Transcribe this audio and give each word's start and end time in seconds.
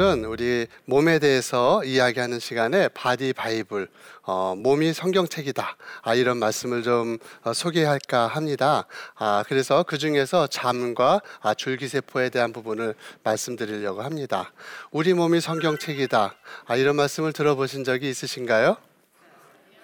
오늘은 0.00 0.24
우리 0.24 0.66
몸에 0.86 1.18
대해서 1.18 1.84
이야기하는 1.84 2.38
시간에 2.38 2.88
body 2.88 3.34
Bible, 3.34 3.86
어, 4.22 4.54
몸이 4.56 4.94
성경책이다. 4.94 5.76
아, 6.00 6.14
이런 6.14 6.38
말씀을 6.38 6.82
좀 6.82 7.18
어, 7.42 7.52
소개할까 7.52 8.26
합니다. 8.26 8.86
아, 9.16 9.44
그래서 9.46 9.82
그 9.82 9.98
중에서 9.98 10.46
잠과 10.46 11.20
아, 11.42 11.52
줄기세포에 11.52 12.30
대한 12.30 12.54
부분을 12.54 12.94
말씀드리려고 13.24 14.00
합니다. 14.00 14.54
우리 14.90 15.12
몸이 15.12 15.42
성경책이다. 15.42 16.34
아, 16.64 16.76
이런 16.76 16.96
말씀을 16.96 17.34
들어보신 17.34 17.84
적이 17.84 18.08
있으신가요? 18.08 18.78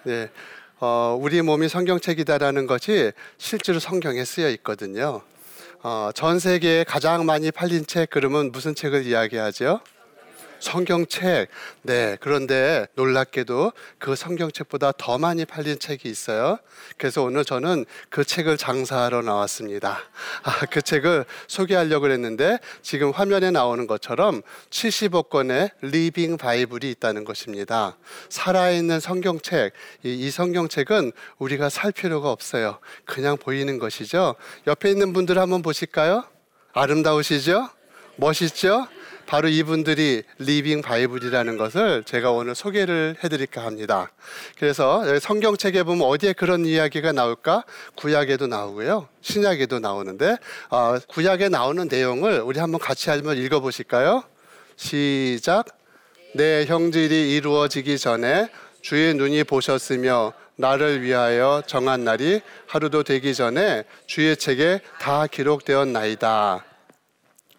네. 0.05 0.31
어, 0.79 1.15
우리 1.21 1.43
몸이 1.43 1.69
성경책이다라는 1.69 2.65
것이 2.65 3.11
실제로 3.37 3.77
성경에 3.79 4.25
쓰여 4.25 4.49
있거든요. 4.49 5.21
어, 5.83 6.09
전 6.15 6.39
세계에 6.39 6.85
가장 6.85 7.27
많이 7.27 7.51
팔린 7.51 7.85
책 7.85 8.09
그러면 8.09 8.51
무슨 8.51 8.73
책을 8.73 9.05
이야기하죠? 9.05 9.79
성경책. 10.59 11.49
네. 11.83 12.17
그런데 12.19 12.87
놀랍게도 12.95 13.71
그 13.97 14.15
성경책보다 14.15 14.93
더 14.97 15.17
많이 15.17 15.45
팔린 15.45 15.79
책이 15.79 16.09
있어요. 16.09 16.59
그래서 16.97 17.23
오늘 17.23 17.45
저는 17.45 17.85
그 18.09 18.23
책을 18.23 18.57
장사하러 18.57 19.21
나왔습니다. 19.21 19.99
아, 20.43 20.65
그 20.69 20.81
책을 20.81 21.25
소개하려고 21.47 22.09
했는데 22.09 22.59
지금 22.81 23.11
화면에 23.11 23.51
나오는 23.51 23.87
것처럼 23.87 24.41
70억 24.69 25.29
권의 25.29 25.71
living 25.81 26.37
Bible이 26.37 26.89
있다는 26.91 27.23
것입니다. 27.23 27.97
살아있는 28.29 28.99
성경책. 28.99 29.73
이, 30.03 30.13
이 30.13 30.31
성경책은 30.31 31.11
우리가 31.37 31.69
살 31.69 31.91
필요가 31.91 32.31
없어요. 32.31 32.79
그냥 33.05 33.37
보이는 33.37 33.79
것이죠. 33.79 34.35
옆에 34.67 34.89
있는 34.89 35.13
분들 35.13 35.37
한번 35.37 35.61
보실까요? 35.61 36.23
아름다우시죠? 36.73 37.69
멋있죠? 38.17 38.87
바로 39.27 39.49
이분들이 39.49 40.23
living 40.39 40.81
Bible이라는 40.81 41.57
것을 41.57 42.03
제가 42.05 42.31
오늘 42.31 42.55
소개를 42.55 43.17
해드릴까 43.23 43.63
합니다. 43.63 44.09
그래서 44.57 45.19
성경책에 45.19 45.83
보면 45.83 46.07
어디에 46.07 46.31
그런 46.33 46.65
이야기가 46.65 47.11
나올까? 47.11 47.65
구약에도 47.95 48.47
나오고요. 48.47 49.09
신약에도 49.21 49.79
나오는데 49.79 50.37
어, 50.69 50.97
구약에 51.09 51.49
나오는 51.49 51.87
내용을 51.87 52.39
우리 52.39 52.59
한번 52.59 52.79
같이 52.79 53.09
한번 53.09 53.37
읽어보실까요? 53.37 54.23
시작. 54.77 55.65
내 56.33 56.65
형질이 56.65 57.35
이루어지기 57.35 57.97
전에 57.97 58.49
주의 58.81 59.13
눈이 59.13 59.43
보셨으며 59.43 60.33
나를 60.55 61.01
위하여 61.01 61.61
정한 61.67 62.05
날이 62.05 62.41
하루도 62.67 63.03
되기 63.03 63.35
전에 63.35 63.83
주의 64.05 64.37
책에 64.37 64.79
다 64.99 65.27
기록되었나이다. 65.27 66.63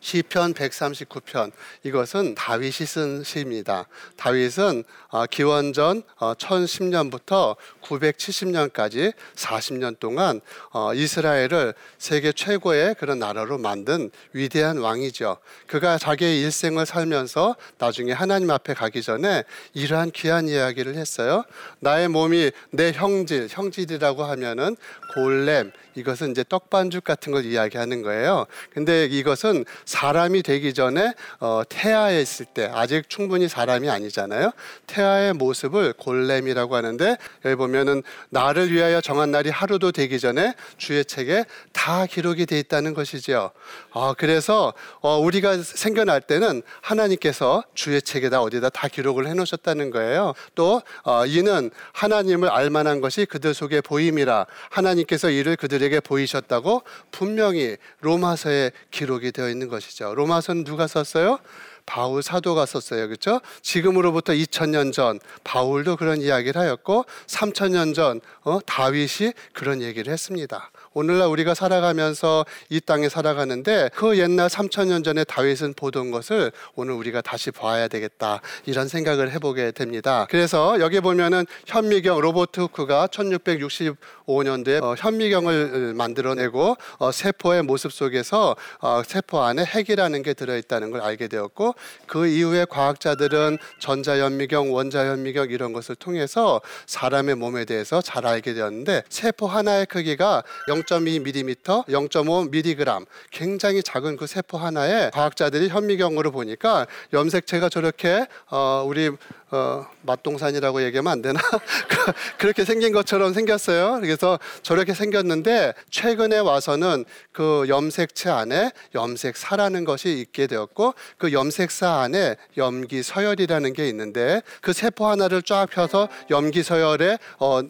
시편 0.00 0.54
139편 0.54 1.52
이것은 1.82 2.34
다윗이 2.34 2.72
쓴 2.86 3.24
시입니다. 3.24 3.86
다윗은 4.16 4.84
어, 5.08 5.26
기원전 5.26 6.02
1010년부터 6.18 7.32
어, 7.32 7.56
970년까지 7.82 9.12
40년 9.34 9.98
동안 9.98 10.40
어, 10.70 10.94
이스라엘을 10.94 11.74
세계 11.98 12.32
최고의 12.32 12.94
그런 12.96 13.18
나라로 13.18 13.58
만든 13.58 14.10
위대한 14.32 14.78
왕이죠. 14.78 15.38
그가 15.66 15.98
자기의 15.98 16.42
일생을 16.42 16.86
살면서 16.86 17.56
나중에 17.78 18.12
하나님 18.12 18.50
앞에 18.50 18.74
가기 18.74 19.02
전에 19.02 19.44
이러한 19.74 20.12
귀한 20.12 20.48
이야기를 20.48 20.94
했어요. 20.94 21.44
나의 21.80 22.08
몸이 22.08 22.52
내 22.70 22.92
형질, 22.92 23.48
형질이라고 23.50 24.24
하면은 24.24 24.76
골렘 25.14 25.72
이것은 25.94 26.30
이제 26.30 26.44
떡반죽 26.48 27.02
같은 27.02 27.32
걸 27.32 27.44
이야기하는 27.44 28.02
거예요. 28.02 28.46
근데 28.72 29.06
이것은 29.06 29.64
사람이 29.88 30.42
되기 30.42 30.74
전에 30.74 31.14
어, 31.40 31.62
태아에 31.66 32.20
있을 32.20 32.44
때 32.44 32.70
아직 32.74 33.08
충분히 33.08 33.48
사람이 33.48 33.88
아니잖아요. 33.88 34.50
태아의 34.86 35.32
모습을 35.32 35.94
골렘이라고 35.94 36.76
하는데 36.76 37.16
여기 37.46 37.56
보면은 37.56 38.02
나를 38.28 38.70
위하여 38.70 39.00
정한 39.00 39.30
날이 39.30 39.48
하루도 39.48 39.92
되기 39.92 40.20
전에 40.20 40.52
주의 40.76 41.02
책에 41.02 41.46
다 41.72 42.04
기록이 42.04 42.44
돼 42.44 42.58
있다는 42.58 42.92
것이지요. 42.92 43.50
어, 43.92 44.12
그래서 44.12 44.74
어, 45.00 45.16
우리가 45.18 45.56
생겨날 45.62 46.20
때는 46.20 46.60
하나님께서 46.82 47.64
주의 47.74 48.02
책에다 48.02 48.42
어디다 48.42 48.68
다 48.68 48.88
기록을 48.88 49.26
해놓으셨다는 49.26 49.90
거예요. 49.90 50.34
또 50.54 50.82
어, 51.04 51.24
이는 51.24 51.70
하나님을 51.92 52.50
알만한 52.50 53.00
것이 53.00 53.24
그들 53.24 53.54
속에 53.54 53.80
보임이라 53.80 54.44
하나님께서 54.68 55.30
이를 55.30 55.56
그들에게 55.56 56.00
보이셨다고 56.00 56.82
분명히 57.10 57.78
로마서에 58.00 58.72
기록이 58.90 59.32
되어 59.32 59.48
있는 59.48 59.68
것 59.68 59.77
이죠. 59.78 60.14
로마서는 60.14 60.64
누가 60.64 60.86
썼어요? 60.86 61.38
바울 61.86 62.22
사도가 62.22 62.66
썼어요. 62.66 63.06
그렇죠? 63.08 63.40
지금으로부터 63.62 64.34
2000년 64.34 64.92
전 64.92 65.18
바울도 65.42 65.96
그런 65.96 66.20
이야기를 66.20 66.60
하였고 66.60 67.06
3000년 67.26 67.94
전 67.94 68.20
어, 68.42 68.58
다윗이 68.66 69.32
그런 69.54 69.80
얘기를 69.80 70.12
했습니다. 70.12 70.70
오늘날 70.98 71.28
우리가 71.28 71.54
살아가면서 71.54 72.44
이 72.70 72.80
땅에 72.80 73.08
살아가는데 73.08 73.88
그 73.94 74.18
옛날 74.18 74.48
3천년 74.48 75.04
전에 75.04 75.22
다윗은 75.22 75.74
보던 75.74 76.10
것을 76.10 76.50
오늘 76.74 76.94
우리가 76.94 77.20
다시 77.20 77.52
봐야 77.52 77.86
되겠다 77.86 78.40
이런 78.66 78.88
생각을 78.88 79.30
해보게 79.30 79.70
됩니다. 79.70 80.26
그래서 80.28 80.80
여기 80.80 80.98
보면은 80.98 81.46
현미경 81.66 82.18
로버트 82.18 82.62
후크가 82.62 83.06
1665년도에 83.12 84.82
어, 84.82 84.96
현미경을 84.98 85.94
만들어내고 85.94 86.76
어, 86.98 87.12
세포의 87.12 87.62
모습 87.62 87.92
속에서 87.92 88.56
어, 88.80 89.02
세포 89.06 89.40
안에 89.42 89.64
핵이라는 89.64 90.24
게 90.24 90.34
들어있다는 90.34 90.90
걸 90.90 91.00
알게 91.00 91.28
되었고 91.28 91.76
그 92.08 92.26
이후에 92.26 92.64
과학자들은 92.68 93.58
전자현미경, 93.78 94.74
원자현미경 94.74 95.50
이런 95.50 95.72
것을 95.72 95.94
통해서 95.94 96.60
사람의 96.86 97.36
몸에 97.36 97.66
대해서 97.66 98.02
잘 98.02 98.26
알게 98.26 98.54
되었는데 98.54 99.04
세포 99.08 99.46
하나의 99.46 99.86
크기가 99.86 100.42
0.2mm, 100.88 101.84
0.5mg 101.86 103.06
굉장히 103.30 103.82
작은 103.82 104.16
그 104.16 104.26
세포 104.26 104.56
하나에 104.56 105.10
과학자들이 105.10 105.68
현미경으로 105.68 106.30
보니까 106.30 106.86
염색체가 107.12 107.68
저렇게 107.68 108.26
어, 108.50 108.84
우리 108.86 109.10
어, 109.50 109.86
맛동산이라고 110.02 110.82
얘기하면 110.84 111.10
안 111.10 111.22
되나? 111.22 111.40
그렇게 112.38 112.64
생긴 112.64 112.92
것처럼 112.92 113.32
생겼어요. 113.32 114.00
그래서 114.00 114.38
저렇게 114.62 114.92
생겼는데 114.92 115.72
최근에 115.90 116.38
와서는 116.38 117.06
그 117.32 117.64
염색체 117.68 118.28
안에 118.28 118.72
염색사라는 118.94 119.84
것이 119.84 120.18
있게 120.18 120.46
되었고 120.46 120.94
그 121.16 121.32
염색사 121.32 122.00
안에 122.00 122.36
염기서열이라는 122.56 123.72
게 123.72 123.88
있는데 123.88 124.42
그 124.60 124.72
세포 124.74 125.06
하나를 125.06 125.42
쫙 125.42 125.66
펴서 125.70 126.08
염기서열에 126.30 127.18
어, 127.38 127.60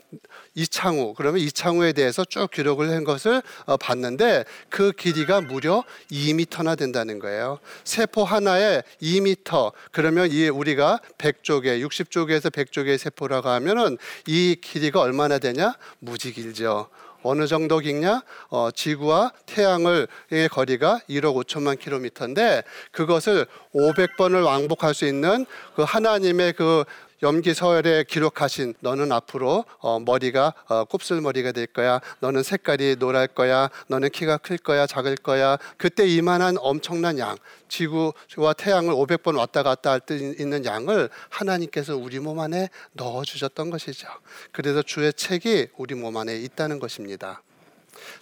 이창우 0.55 1.15
그러면 1.15 1.41
이창우에 1.41 1.93
대해서 1.93 2.25
쭉 2.25 2.51
기록을 2.51 2.91
한 2.91 3.05
것을 3.05 3.43
어, 3.67 3.77
봤는데 3.77 4.45
그 4.69 4.91
길이가 4.91 5.41
무려 5.41 5.85
2미터나 6.11 6.77
된다는 6.77 7.21
거예요. 7.21 7.61
세포 7.85 8.25
하나에 8.25 8.83
2미터 9.01 9.73
그러면 9.93 10.31
이 10.33 10.49
우리가 10.49 11.01
100쪽에 11.19 11.68
60쪽에서 11.77 12.51
100쪽의 12.51 12.99
세포라고 12.99 13.49
하면은 13.49 13.99
이 14.27 14.57
길이가 14.61 15.01
얼마나 15.01 15.39
되냐? 15.39 15.75
무지 15.99 16.33
길죠. 16.33 16.89
어느 17.23 17.47
정도 17.47 17.79
길냐? 17.79 18.23
어, 18.49 18.71
지구와 18.71 19.33
태양의 19.47 20.07
거리가 20.51 21.01
1억 21.11 21.45
5천만 21.45 21.79
킬로미터인데 21.79 22.63
그것을 22.93 23.47
500번을 23.75 24.45
왕복할 24.45 24.95
수 24.95 25.07
있는 25.07 25.45
그 25.75 25.83
하나님의 25.83 26.53
그 26.53 26.85
염기서열에 27.23 28.05
기록하신 28.05 28.75
너는 28.81 29.13
앞으로 29.13 29.65
어, 29.79 30.01
머리가 30.01 30.55
어, 30.67 30.85
곱슬머리가 30.85 31.53
될 31.53 31.67
거야. 31.67 32.01
너는 32.21 32.43
색깔이 32.43 32.97
노랄 32.99 33.29
거야. 33.29 33.71
너는 33.89 34.11
키가 34.11 34.39
클 34.39 34.59
거야. 34.59 34.87
작을 34.87 35.17
거야. 35.17 35.59
그때 35.77 36.07
이만한 36.07 36.57
엄청난 36.59 37.19
양, 37.19 37.37
지구와 37.69 38.53
태양을 38.55 38.95
500번 38.95 39.37
왔다 39.39 39.63
갔다 39.63 39.91
할 39.93 40.01
때 40.01 40.17
있는 40.17 40.65
양을 40.65 41.11
하나님께서 41.29 41.97
우리 41.97 42.19
몸 42.19 42.41
안에 42.41 42.71
넣어 42.93 43.25
주셨던 43.25 43.71
것이죠. 43.71 44.09
그래서 44.53 44.81
주의 44.83 45.13
책이 45.13 45.69
우리 45.77 45.95
몸 45.95 46.17
안에 46.17 46.37
있다는 46.37 46.79
것입니다. 46.79 47.43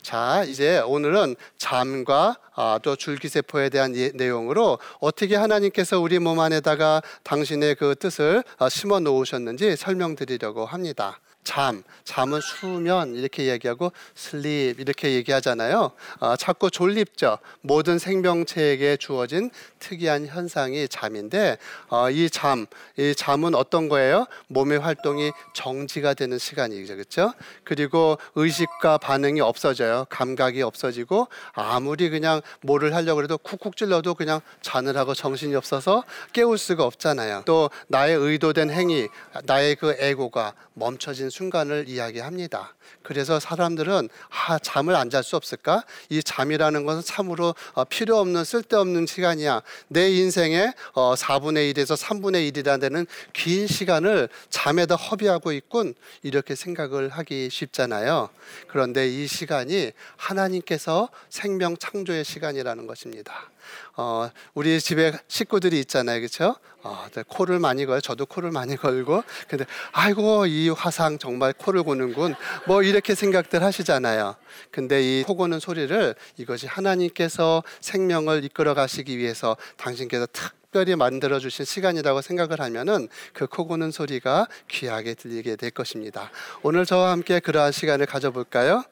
자, 0.02 0.44
이제 0.44 0.78
오늘은 0.78 1.36
잠과 1.58 2.36
아, 2.54 2.78
또 2.82 2.96
줄기세포에 2.96 3.68
대한 3.68 3.94
예, 3.96 4.10
내용으로 4.14 4.78
어떻게 5.00 5.36
하나님께서 5.36 6.00
우리 6.00 6.18
몸 6.18 6.40
안에다가 6.40 7.02
당신의 7.22 7.74
그 7.74 7.94
뜻을 7.94 8.42
아, 8.58 8.68
심어 8.68 9.00
놓으셨는지 9.00 9.76
설명드리려고 9.76 10.64
합니다. 10.64 11.20
잠, 11.46 11.84
잠은 12.02 12.40
수면 12.40 13.14
이렇게 13.14 13.46
얘기하고 13.46 13.92
슬립 14.16 14.80
이렇게 14.80 15.12
얘기하잖아요. 15.12 15.92
어, 16.18 16.36
자꾸 16.36 16.70
졸립죠. 16.72 17.38
모든 17.60 18.00
생명체에게 18.00 18.96
주어진 18.96 19.50
특이한 19.78 20.26
현상이 20.26 20.88
잠인데 20.88 21.56
어, 21.88 22.10
이 22.10 22.28
잠, 22.30 22.66
이 22.98 23.14
잠은 23.16 23.54
어떤 23.54 23.88
거예요? 23.88 24.26
몸의 24.48 24.80
활동이 24.80 25.30
정지가 25.54 26.14
되는 26.14 26.36
시간이죠, 26.36 26.96
그렇죠? 26.96 27.32
그리고 27.62 28.18
의식과 28.34 28.98
반응이 28.98 29.40
없어져요. 29.40 30.06
감각이 30.10 30.62
없어지고 30.62 31.28
아무리 31.52 32.10
그냥 32.10 32.42
뭐를 32.62 32.92
하려고 32.92 33.22
해도 33.22 33.38
쿡쿡 33.38 33.76
찔러도 33.76 34.14
그냥 34.14 34.40
자느라고 34.62 35.14
정신이 35.14 35.54
없어서 35.54 36.02
깨울 36.32 36.58
수가 36.58 36.84
없잖아요. 36.84 37.44
또 37.46 37.70
나의 37.86 38.16
의도된 38.16 38.70
행위, 38.70 39.06
나의 39.44 39.76
그 39.76 39.94
에고가 39.96 40.54
멈춰진 40.74 41.30
순간을 41.36 41.86
이야기합니다. 41.86 42.75
그래서 43.02 43.38
사람들은 43.40 44.08
아, 44.30 44.58
잠을 44.58 44.94
안 44.94 45.10
잘 45.10 45.22
수 45.22 45.36
없을까? 45.36 45.84
이 46.08 46.22
잠이라는 46.22 46.84
것은 46.84 47.02
참으로 47.02 47.54
어, 47.74 47.84
필요 47.84 48.18
없는 48.18 48.44
쓸데없는 48.44 49.06
시간이야. 49.06 49.62
내 49.88 50.10
인생의 50.10 50.72
어, 50.92 51.14
4분의 51.14 51.72
1에서 51.72 51.96
3분의 51.96 52.52
1이라 52.52 52.80
되는 52.80 53.06
긴 53.32 53.66
시간을 53.66 54.28
잠에다 54.50 54.96
허비하고 54.96 55.52
있군. 55.52 55.94
이렇게 56.22 56.54
생각을 56.54 57.08
하기 57.10 57.48
쉽잖아요. 57.50 58.28
그런데 58.68 59.08
이 59.08 59.26
시간이 59.26 59.92
하나님께서 60.16 61.08
생명 61.28 61.76
창조의 61.76 62.24
시간이라는 62.24 62.86
것입니다. 62.86 63.50
어, 63.96 64.30
우리 64.54 64.80
집에 64.80 65.12
식구들이 65.28 65.80
있잖아요. 65.80 66.20
그렇죠? 66.20 66.56
어, 66.82 67.06
코를 67.26 67.58
많이 67.58 67.84
걸요. 67.84 68.00
저도 68.00 68.26
코를 68.26 68.52
많이 68.52 68.76
걸고. 68.76 69.24
근데 69.48 69.64
아이고 69.90 70.46
이 70.46 70.68
화상 70.68 71.18
정말 71.18 71.52
코를 71.52 71.82
고는군. 71.82 72.34
뭐 72.66 72.75
이렇게 72.82 73.14
생각들 73.14 73.62
하시잖아요. 73.62 74.36
근데 74.70 75.20
이코 75.20 75.36
고는 75.36 75.60
소리를 75.60 76.14
이것이 76.36 76.66
하나님께서 76.66 77.62
생명을 77.80 78.44
이끌어 78.44 78.74
가시기 78.74 79.18
위해서 79.18 79.56
당신께서 79.76 80.26
특별히 80.32 80.94
만들어 80.96 81.38
주신 81.38 81.64
시간이라고 81.64 82.20
생각을 82.20 82.60
하면은 82.60 83.08
그 83.32 83.46
코 83.46 83.66
고는 83.66 83.90
소리가 83.90 84.48
귀하게 84.68 85.14
들리게 85.14 85.56
될 85.56 85.70
것입니다. 85.70 86.30
오늘 86.62 86.84
저와 86.84 87.10
함께 87.12 87.40
그러한 87.40 87.72
시간을 87.72 88.06
가져볼까요? 88.06 88.84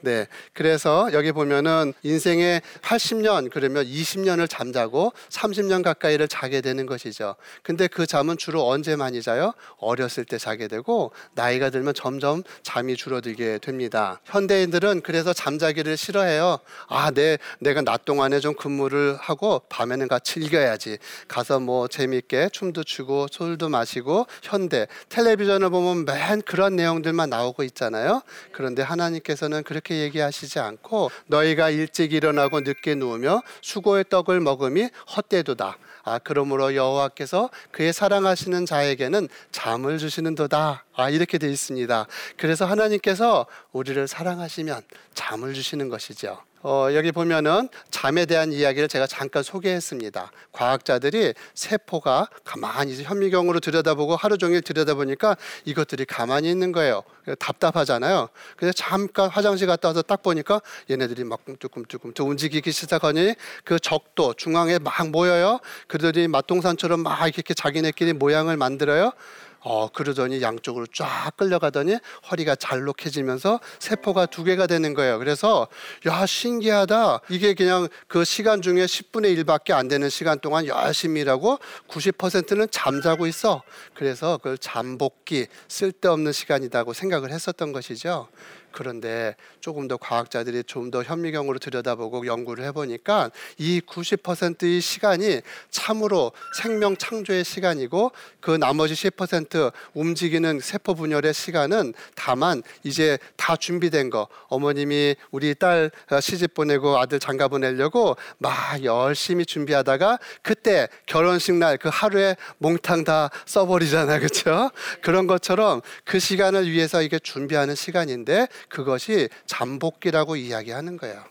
네. 0.00 0.26
그래서 0.54 1.10
여기 1.12 1.32
보면은 1.32 1.92
인생의 2.02 2.62
80년 2.82 3.50
그러면 3.52 3.84
20년을 3.86 4.48
잠자고 4.48 5.12
30년 5.28 5.82
가까이를 5.82 6.26
자게 6.26 6.60
되는 6.60 6.86
것이죠. 6.86 7.36
근데 7.62 7.86
그 7.86 8.06
잠은 8.06 8.38
주로 8.38 8.66
언제 8.66 8.96
많이 8.96 9.22
자요? 9.22 9.52
어렸을 9.76 10.24
때 10.24 10.38
자게 10.38 10.68
되고 10.68 11.12
나이가 11.34 11.70
들면 11.70 11.94
점점 11.94 12.42
잠이 12.62 12.96
줄어들게 12.96 13.58
됩니다. 13.58 14.20
현대인들은 14.24 15.02
그래서 15.02 15.32
잠자기를 15.32 15.96
싫어해요. 15.96 16.58
아, 16.88 17.10
내 17.10 17.38
내가 17.60 17.82
낮 17.82 18.04
동안에 18.04 18.40
좀 18.40 18.54
근무를 18.54 19.16
하고 19.20 19.62
밤에는 19.68 20.08
같이 20.08 20.30
즐겨야지. 20.30 20.98
가서 21.28 21.58
뭐 21.60 21.88
재미있게 21.88 22.48
춤도 22.52 22.84
추고 22.84 23.26
술도 23.30 23.68
마시고 23.68 24.26
현대 24.42 24.86
텔레비전을 25.08 25.70
보면 25.70 26.04
맨 26.04 26.40
그런 26.42 26.76
내용들만 26.76 27.28
나오고 27.28 27.64
있잖아요. 27.64 28.22
그런데 28.52 28.82
하나님께서는 28.82 29.62
그렇게 29.64 29.89
그렇게 29.90 30.02
얘기하시지 30.02 30.60
않고 30.60 31.10
너희가 31.26 31.70
일찍 31.70 32.12
일어나고 32.12 32.60
늦게 32.60 32.94
누우며 32.94 33.42
수고의 33.60 34.04
떡을 34.08 34.38
먹음이 34.40 34.88
헛되도다. 35.16 35.76
아 36.04 36.18
그러므로 36.20 36.76
여호와께서 36.76 37.50
그의 37.72 37.92
사랑하시는 37.92 38.66
자에게는 38.66 39.28
잠을 39.50 39.98
주시는도다. 39.98 40.84
아 40.94 41.10
이렇게 41.10 41.38
되어 41.38 41.50
있습니다. 41.50 42.06
그래서 42.36 42.66
하나님께서 42.66 43.46
우리를 43.72 44.06
사랑하시면 44.06 44.82
잠을 45.14 45.54
주시는 45.54 45.88
것이죠. 45.88 46.40
어, 46.62 46.88
여기 46.92 47.10
보면은 47.10 47.68
잠에 47.90 48.26
대한 48.26 48.52
이야기를 48.52 48.88
제가 48.88 49.06
잠깐 49.06 49.42
소개했습니다. 49.42 50.30
과학자들이 50.52 51.32
세포가 51.54 52.28
가만히 52.44 53.02
현미경으로 53.02 53.60
들여다보고 53.60 54.14
하루 54.16 54.36
종일 54.36 54.60
들여다보니까 54.60 55.36
이것들이 55.64 56.04
가만히 56.04 56.50
있는 56.50 56.72
거예요. 56.72 57.02
답답하잖아요. 57.38 58.28
그래서 58.56 58.72
잠깐 58.76 59.30
화장실 59.30 59.66
갔다 59.66 59.88
와서 59.88 60.02
딱 60.02 60.22
보니까 60.22 60.60
얘네들이 60.90 61.24
막 61.24 61.44
꿈틀꿈틀꿈틀 61.44 62.24
움직이기 62.26 62.72
시작하니 62.72 63.34
그 63.64 63.78
적도 63.78 64.34
중앙에 64.34 64.78
막 64.78 65.08
모여요. 65.10 65.60
그들이 65.86 66.28
맛동산처럼 66.28 67.00
막 67.00 67.26
이렇게 67.26 67.54
자기네끼리 67.54 68.12
모양을 68.12 68.56
만들어요. 68.58 69.12
어, 69.60 69.88
그러더니 69.92 70.42
양쪽으로 70.42 70.86
쫙 70.86 71.32
끌려가더니 71.36 71.96
허리가 72.30 72.54
잘록해지면서 72.54 73.60
세포가 73.78 74.26
두 74.26 74.44
개가 74.44 74.66
되는 74.66 74.94
거예요. 74.94 75.18
그래서 75.18 75.68
야, 76.06 76.24
신기하다. 76.24 77.20
이게 77.28 77.54
그냥 77.54 77.88
그 78.08 78.24
시간 78.24 78.62
중에 78.62 78.86
10분의 78.86 79.36
1밖에 79.44 79.72
안 79.72 79.88
되는 79.88 80.08
시간 80.08 80.38
동안 80.40 80.66
열심히 80.66 81.20
일하고 81.20 81.58
90%는 81.88 82.68
잠자고 82.70 83.26
있어. 83.26 83.62
그래서 83.94 84.38
그걸 84.38 84.56
잠복기 84.58 85.46
쓸데없는 85.68 86.32
시간이라고 86.32 86.92
생각을 86.92 87.30
했었던 87.30 87.72
것이죠. 87.72 88.28
그런데 88.72 89.34
조금 89.60 89.88
더 89.88 89.96
과학자들이 89.96 90.64
좀 90.64 90.90
더 90.90 91.02
현미경으로 91.04 91.58
들여다보고 91.60 92.26
연구를 92.26 92.64
해보니까 92.64 93.30
이 93.58 93.80
90%의 93.86 94.80
시간이 94.80 95.40
참으로 95.70 96.32
생명 96.56 96.96
창조의 96.96 97.44
시간이고 97.44 98.10
그 98.40 98.50
나머지 98.52 98.94
10% 98.94 99.72
움직이는 99.94 100.58
세포 100.60 100.94
분열의 100.94 101.32
시간은 101.32 101.94
다만 102.16 102.62
이제 102.82 103.18
다 103.36 103.56
준비된 103.56 104.10
거. 104.10 104.26
어머님이 104.48 105.14
우리 105.30 105.54
딸 105.54 105.90
시집 106.20 106.54
보내고 106.54 106.98
아들 106.98 107.20
장가 107.20 107.48
보내려고 107.48 108.16
막 108.38 108.82
열심히 108.82 109.46
준비하다가 109.46 110.18
그때 110.42 110.88
결혼식 111.06 111.54
날 111.54 111.76
그 111.80 111.88
하루에 111.90 112.36
몽탕 112.58 113.04
다 113.04 113.30
써버리잖아요. 113.46 114.18
그렇죠 114.18 114.70
그런 115.02 115.26
것처럼 115.26 115.80
그 116.04 116.18
시간을 116.18 116.70
위해서 116.70 117.00
이게 117.00 117.18
준비하는 117.18 117.74
시간인데 117.74 118.48
그것이 118.68 119.28
잠복기라고 119.46 120.36
이야기하는 120.36 120.96
거예요. 120.96 121.24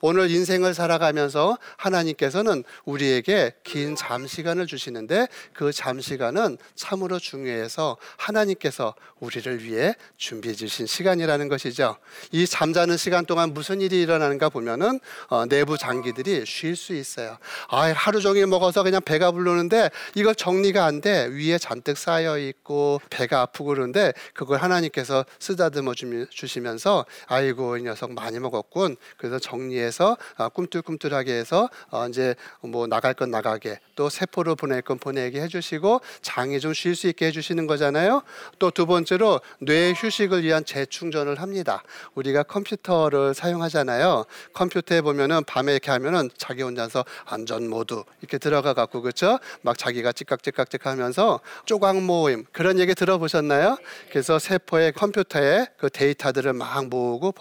오늘 0.00 0.30
인생을 0.30 0.74
살아가면서 0.74 1.58
하나님께서는 1.76 2.64
우리에게 2.84 3.54
긴 3.64 3.96
잠시간을 3.96 4.66
주시는데 4.66 5.28
그 5.52 5.72
잠시간은 5.72 6.58
참으로 6.74 7.18
중요해서 7.18 7.96
하나님께서 8.16 8.94
우리를 9.20 9.64
위해 9.64 9.94
준비해 10.16 10.54
주신 10.54 10.86
시간이라는 10.86 11.48
것이죠. 11.48 11.96
이 12.32 12.46
잠자는 12.46 12.96
시간 12.96 13.24
동안 13.24 13.54
무슨 13.54 13.80
일이 13.80 14.02
일어나는가 14.02 14.48
보면은 14.48 15.00
어, 15.28 15.46
내부 15.46 15.78
장기들이 15.78 16.44
쉴 16.46 16.76
수 16.76 16.94
있어요. 16.94 17.38
아, 17.68 17.92
하루 17.92 18.20
종일 18.20 18.46
먹어서 18.46 18.82
그냥 18.82 19.00
배가 19.02 19.32
부르는데 19.32 19.90
이거 20.14 20.34
정리가 20.34 20.84
안 20.84 21.00
돼. 21.00 21.26
위에 21.26 21.58
잔뜩 21.58 21.96
쌓여 21.96 22.38
있고 22.38 23.00
배가 23.10 23.40
아프고 23.40 23.66
그러는데 23.66 24.12
그걸 24.34 24.58
하나님께서 24.58 25.24
쓰다듬어 25.38 25.94
주시면서 26.30 27.06
아이고 27.26 27.78
이 27.78 27.82
녀석 27.82 28.12
많이 28.12 28.38
먹었군. 28.38 28.96
그래서 29.16 29.38
정리해서 29.38 29.85
해서 29.86 30.16
아, 30.36 30.48
꿈틀꿈틀하게 30.48 31.32
해서 31.32 31.68
어, 31.90 32.06
이제 32.08 32.34
뭐 32.60 32.86
나갈 32.86 33.14
건 33.14 33.30
나가게 33.30 33.80
또 33.96 34.08
세포를 34.08 34.54
보낼 34.54 34.82
건 34.82 34.98
보내게 34.98 35.40
해주시고 35.40 36.00
장이 36.22 36.60
좀 36.60 36.76
쉴 36.76 36.94
수 36.94 37.08
있게 37.08 37.26
해주시는 37.26 37.66
거잖아요. 37.66 38.22
또 38.58 38.70
두 38.70 38.84
번째로 38.84 39.40
뇌 39.58 39.94
휴식을 39.96 40.44
위한 40.44 40.64
재충전을 40.66 41.40
합니다. 41.40 41.82
우리가 42.14 42.42
컴퓨터를 42.42 43.32
사용하잖아요. 43.32 44.26
컴퓨터에 44.52 45.00
보면은 45.00 45.44
밤에 45.44 45.72
이렇게 45.72 45.90
하면은 45.92 46.28
자기 46.36 46.62
혼자서 46.62 47.04
안전 47.24 47.68
모드 47.70 48.02
이렇게 48.20 48.36
들어가 48.36 48.74
갖고 48.74 49.00
그렇죠? 49.00 49.38
막 49.62 49.78
자기가 49.78 50.12
찌깍찌깍찌깍 50.12 50.92
하면서 50.92 51.40
조각 51.64 52.02
모임 52.02 52.44
그런 52.52 52.78
얘기 52.78 52.94
들어보셨나요? 52.94 53.78
그래서 54.10 54.38
세포의 54.38 54.92
컴퓨터에 54.92 55.68
그 55.78 55.88
데이터들을 55.88 56.52
막 56.52 56.88
모으고 56.88 57.32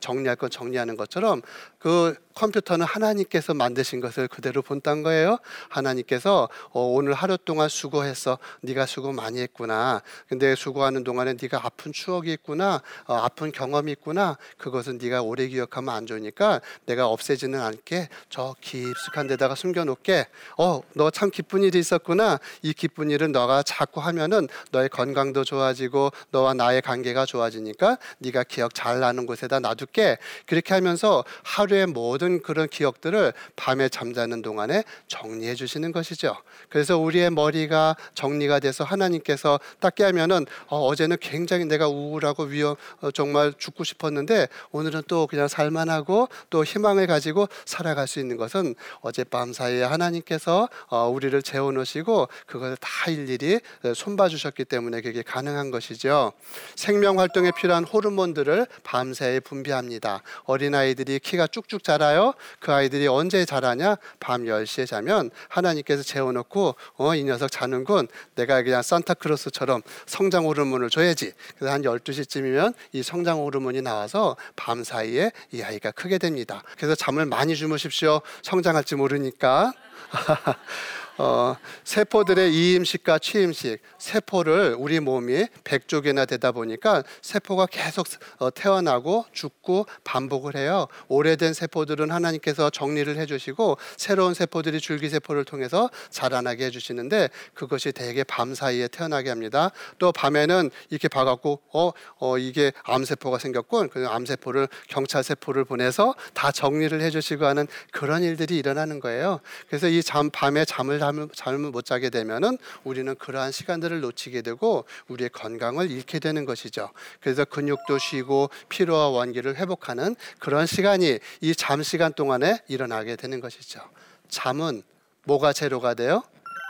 정리할 0.00 0.34
건 0.34 0.50
정리하는 0.50 0.96
것처럼 0.96 1.42
그 1.78 1.89
who 1.90 2.16
컴퓨터는 2.40 2.86
하나님께서 2.86 3.52
만드신 3.52 4.00
것을 4.00 4.26
그대로 4.26 4.62
본딴 4.62 5.02
거예요. 5.02 5.36
하나님께서 5.68 6.48
어, 6.70 6.80
오늘 6.80 7.12
하루 7.12 7.36
동안 7.36 7.68
수고했어. 7.68 8.38
네가 8.62 8.86
수고 8.86 9.12
많이 9.12 9.40
했구나. 9.42 10.00
근데 10.26 10.54
수고하는 10.54 11.04
동안에 11.04 11.34
네가 11.40 11.60
아픈 11.62 11.92
추억이 11.92 12.32
있구나. 12.32 12.80
어, 13.06 13.14
아픈 13.14 13.52
경험이 13.52 13.92
있구나. 13.92 14.38
그것은 14.56 14.96
네가 14.96 15.20
오래 15.20 15.46
기억하면 15.48 15.94
안 15.94 16.06
좋으니까 16.06 16.62
내가 16.86 17.08
없애지는 17.08 17.60
않게 17.60 18.08
저 18.30 18.56
깊숙한 18.62 19.26
데다가 19.26 19.54
숨겨 19.54 19.84
놓게. 19.84 20.26
어, 20.56 20.80
너 20.94 21.10
참 21.10 21.30
기쁜 21.30 21.62
일이 21.62 21.78
있었구나. 21.78 22.38
이 22.62 22.72
기쁜 22.72 23.10
일은 23.10 23.32
너가 23.32 23.62
자꾸 23.62 24.00
하면은 24.00 24.48
너의 24.70 24.88
건강도 24.88 25.44
좋아지고 25.44 26.12
너와 26.30 26.54
나의 26.54 26.80
관계가 26.80 27.26
좋아지니까 27.26 27.98
네가 28.18 28.44
기억 28.44 28.74
잘 28.74 29.00
나는 29.00 29.26
곳에다 29.26 29.60
놔둘게. 29.60 30.16
그렇게 30.46 30.72
하면서 30.72 31.22
하루의 31.42 31.86
모든 31.88 32.29
모든 32.30 32.42
그런 32.42 32.68
기억들을 32.68 33.32
밤에 33.56 33.88
잠자는 33.88 34.42
동안에 34.42 34.84
정리해 35.08 35.54
주시는 35.54 35.90
것이죠. 35.90 36.36
그래서 36.68 36.96
우리의 36.98 37.30
머리가 37.30 37.96
정리가 38.14 38.60
돼서 38.60 38.84
하나님께서 38.84 39.58
딱 39.80 39.94
깨면은 39.94 40.46
어, 40.68 40.78
어제는 40.86 41.16
굉장히 41.20 41.64
내가 41.64 41.88
우울하고 41.88 42.44
위험 42.44 42.76
어, 43.00 43.10
정말 43.10 43.52
죽고 43.58 43.82
싶었는데 43.84 44.48
오늘은 44.70 45.02
또 45.08 45.26
그냥 45.26 45.48
살만하고 45.48 46.28
또 46.50 46.64
희망을 46.64 47.06
가지고 47.06 47.48
살아갈 47.64 48.06
수 48.06 48.20
있는 48.20 48.36
것은 48.36 48.74
어젯밤 49.00 49.52
사이에 49.52 49.82
하나님께서 49.82 50.68
어, 50.88 51.08
우리를 51.08 51.42
재워 51.42 51.72
놓으시고 51.72 52.28
그걸 52.46 52.76
다 52.76 53.10
일일이 53.10 53.60
어, 53.84 53.94
손봐 53.94 54.28
주셨기 54.28 54.64
때문에 54.64 55.00
그게 55.00 55.22
가능한 55.22 55.70
것이죠. 55.70 56.32
생명 56.76 57.18
활동에 57.18 57.50
필요한 57.50 57.84
호르몬들을 57.84 58.66
밤새에 58.84 59.40
분비합니다. 59.40 60.22
어린아이들이 60.44 61.18
키가 61.18 61.48
쭉쭉 61.48 61.82
자라 61.82 62.09
요. 62.14 62.34
그 62.58 62.72
아이들이 62.72 63.06
언제 63.06 63.44
자라냐? 63.44 63.96
밤 64.18 64.44
10시에 64.44 64.86
자면 64.86 65.30
하나님께서 65.48 66.02
재워 66.02 66.32
놓고 66.32 66.74
어, 66.96 67.14
이 67.14 67.24
녀석 67.24 67.50
자는군. 67.50 68.08
내가 68.34 68.62
그냥 68.62 68.82
산타크로스처럼 68.82 69.82
성장 70.06 70.44
호르몬을 70.44 70.90
줘야지. 70.90 71.32
그래서 71.56 71.72
한 71.72 71.82
12시쯤이면 71.82 72.74
이 72.92 73.02
성장 73.02 73.38
호르몬이 73.38 73.82
나와서 73.82 74.36
밤 74.56 74.84
사이에 74.84 75.32
이 75.52 75.62
아이가 75.62 75.90
크게 75.90 76.18
됩니다. 76.18 76.62
그래서 76.76 76.94
잠을 76.94 77.26
많이 77.26 77.56
주무십시오. 77.56 78.20
성장할지 78.42 78.96
모르니까. 78.96 79.72
어, 81.22 81.54
세포들의 81.84 82.50
이임식과 82.54 83.18
취임식, 83.18 83.82
세포를 83.98 84.74
우리 84.78 85.00
몸이 85.00 85.44
100쪽이나 85.64 86.26
되다 86.26 86.50
보니까 86.50 87.02
세포가 87.20 87.66
계속 87.66 88.06
어, 88.38 88.50
태어나고 88.50 89.26
죽고 89.30 89.84
반복을 90.02 90.56
해요. 90.56 90.86
오래된 91.08 91.52
세포들은 91.52 92.10
하나님께서 92.10 92.70
정리를 92.70 93.14
해주시고 93.18 93.76
새로운 93.98 94.32
세포들이 94.32 94.80
줄기세포를 94.80 95.44
통해서 95.44 95.90
자라나게 96.08 96.64
해주시는데 96.64 97.28
그것이 97.52 97.92
대개 97.92 98.24
밤 98.24 98.54
사이에 98.54 98.88
태어나게 98.88 99.28
합니다. 99.28 99.72
또 99.98 100.12
밤에는 100.12 100.70
이렇게 100.88 101.08
봐갖고 101.08 101.60
어, 101.74 101.92
어 102.18 102.38
이게 102.38 102.72
암세포가 102.84 103.36
생겼군. 103.36 103.90
그 103.90 104.06
암세포를 104.08 104.68
경찰세포를 104.88 105.66
보내서 105.66 106.14
다 106.32 106.50
정리를 106.50 106.98
해주시고 106.98 107.44
하는 107.44 107.66
그런 107.90 108.22
일들이 108.22 108.56
일어나는 108.56 109.00
거예요. 109.00 109.40
그래서 109.68 109.86
이 109.86 110.02
잠, 110.02 110.30
밤에 110.30 110.64
잠을 110.64 110.98
잠을, 111.10 111.28
잠을 111.34 111.70
못 111.70 111.84
자게 111.84 112.10
되면은 112.10 112.58
우리는 112.84 113.14
그러한 113.16 113.52
시간들을 113.52 114.00
놓치게 114.00 114.42
되고 114.42 114.84
우리의 115.08 115.30
건강을 115.30 115.90
잃게 115.90 116.18
되는 116.18 116.44
것이죠. 116.44 116.90
그래서 117.20 117.44
근육도 117.44 117.98
쉬고 117.98 118.50
피로와 118.68 119.08
원기를 119.08 119.56
회복하는 119.56 120.14
그런 120.38 120.66
시간이 120.66 121.18
이 121.40 121.54
잠 121.60 121.82
시간 121.82 122.12
동안에 122.12 122.60
일어나게 122.68 123.16
되는 123.16 123.40
것이죠. 123.40 123.80
잠은 124.28 124.82
뭐가 125.24 125.52
제로가 125.52 125.94
돼요? 125.94 126.22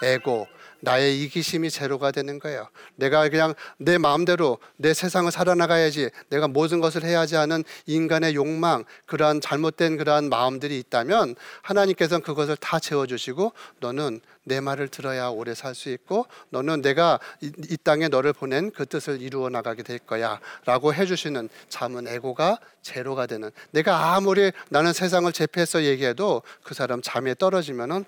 에고, 0.02 0.46
나의 0.80 1.22
이기심이 1.22 1.70
제로가 1.70 2.10
되는 2.10 2.38
거예요. 2.38 2.68
내가 2.96 3.28
그냥 3.28 3.54
내 3.78 3.98
마음대로 3.98 4.58
내 4.76 4.94
세상을 4.94 5.30
살아나가야지, 5.32 6.10
내가 6.28 6.46
모든 6.46 6.80
것을 6.80 7.04
해야지 7.04 7.34
하는 7.34 7.64
인간의 7.86 8.34
욕망, 8.34 8.84
그러한 9.06 9.40
잘못된 9.40 9.96
그러한 9.96 10.28
마음들이 10.28 10.78
있다면 10.78 11.34
하나님께서는 11.62 12.22
그것을 12.22 12.56
다 12.56 12.78
채워주시고 12.78 13.52
너는 13.80 14.20
내 14.44 14.60
말을 14.60 14.88
들어야 14.88 15.28
오래 15.28 15.54
살 15.54 15.70
수 15.74 15.90
있고 15.90 16.26
너는 16.50 16.82
내가 16.82 17.18
이, 17.40 17.52
이, 17.70 17.76
땅에 17.76 18.08
너를 18.08 18.32
보낸 18.32 18.70
그 18.70 18.86
뜻을 18.86 19.22
이루어 19.22 19.48
나가게 19.48 19.82
될 19.82 19.98
거야 19.98 20.40
라고 20.64 20.92
해주시는 20.92 21.48
잠은 21.68 22.08
에고가 22.08 22.58
제로가 22.82 23.26
되는 23.26 23.50
내가 23.70 24.14
아무리 24.14 24.52
나는 24.68 24.92
세상을 24.92 25.30
제패해서 25.32 25.84
얘기해도 25.84 26.42
그 26.62 26.74
사람 26.74 27.00
잠에 27.02 27.34
떨어지면은 27.34 28.04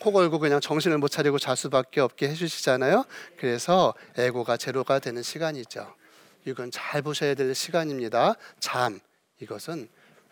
코 0.00 0.12
걸고 0.12 0.38
그냥 0.38 0.60
정신을 0.60 0.98
못 0.98 1.08
차리고 1.08 1.38
잘 1.38 1.56
수밖에 1.56 2.00
없게 2.00 2.28
해주시잖아요. 2.28 3.04
그래서 3.38 3.94
에고가 4.16 4.56
제로가 4.56 4.98
되는 4.98 5.22
시간이죠. 5.22 5.94
이건 6.46 6.70
잘 6.70 7.02
보셔야 7.02 7.34
될 7.34 7.54
시간입니다. 7.54 8.34
잠 8.58 8.98
이것은 9.40 9.88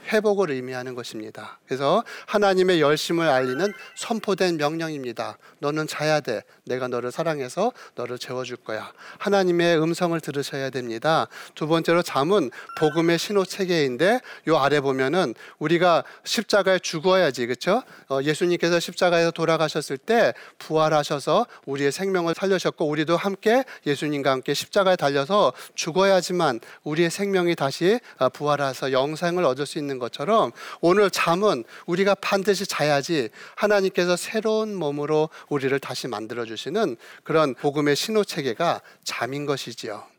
회복을 0.07 0.51
의미하는 0.51 0.95
것입니다. 0.95 1.59
그래서 1.67 2.05
하나님의 2.27 2.81
열심을 2.81 3.29
알리는 3.29 3.73
선포된 3.97 4.57
명령입니다. 4.57 5.39
너는 5.59 5.87
자야 5.87 6.21
돼. 6.21 6.43
내가 6.65 6.89
너를 6.89 7.11
사랑해서 7.11 7.73
너를 7.95 8.19
재워줄 8.19 8.59
거야. 8.59 8.93
하나님의 9.19 9.81
음성을 9.83 10.19
들으셔야 10.21 10.71
됩니다. 10.71 11.27
두 11.55 11.67
번째로 11.67 12.03
잠은 12.03 12.51
복음의 12.79 13.19
신호 13.19 13.45
체계인데 13.45 14.21
요 14.49 14.57
아래 14.59 14.81
보면은 14.81 15.35
우리가 15.59 16.05
십자가에 16.25 16.79
죽어야지, 16.79 17.47
그렇죠? 17.47 17.83
어, 18.09 18.21
예수님께서 18.23 18.81
십자가에서 18.81 19.31
돌아가셨을 19.31 19.99
때 19.99 20.33
부활하셔서 20.59 21.47
우리의 21.67 21.93
생명을 21.93 22.35
살려셨고 22.35 22.87
우리도 22.87 23.17
함께 23.17 23.65
예수님과 23.87 24.31
함께 24.31 24.55
십자가에 24.55 24.97
달려서 24.97 25.53
죽어야지만 25.75 26.61
우리의 26.85 27.11
생명이 27.11 27.55
다시 27.57 27.99
어, 28.19 28.29
부활해서 28.29 28.93
영생을 28.93 29.45
얻을 29.45 29.67
수 29.67 29.79
있는 29.79 29.88
있는 29.89 29.99
것처럼 29.99 30.53
오늘 30.81 31.11
잠은 31.11 31.65
우리가 31.87 32.15
반드시 32.17 32.67
자야지 32.67 33.31
하나님께서 33.57 34.17
새로운 34.17 34.75
몸으로 34.75 35.31
우리를 35.49 35.77
다시 35.81 36.07
만들어 36.07 36.45
주시는 36.45 36.97
그런 37.25 37.55
복음의 37.55 37.97
신호 37.97 38.23
체계가 38.23 38.83
잠인 39.03 39.47
것이지요. 39.47 40.18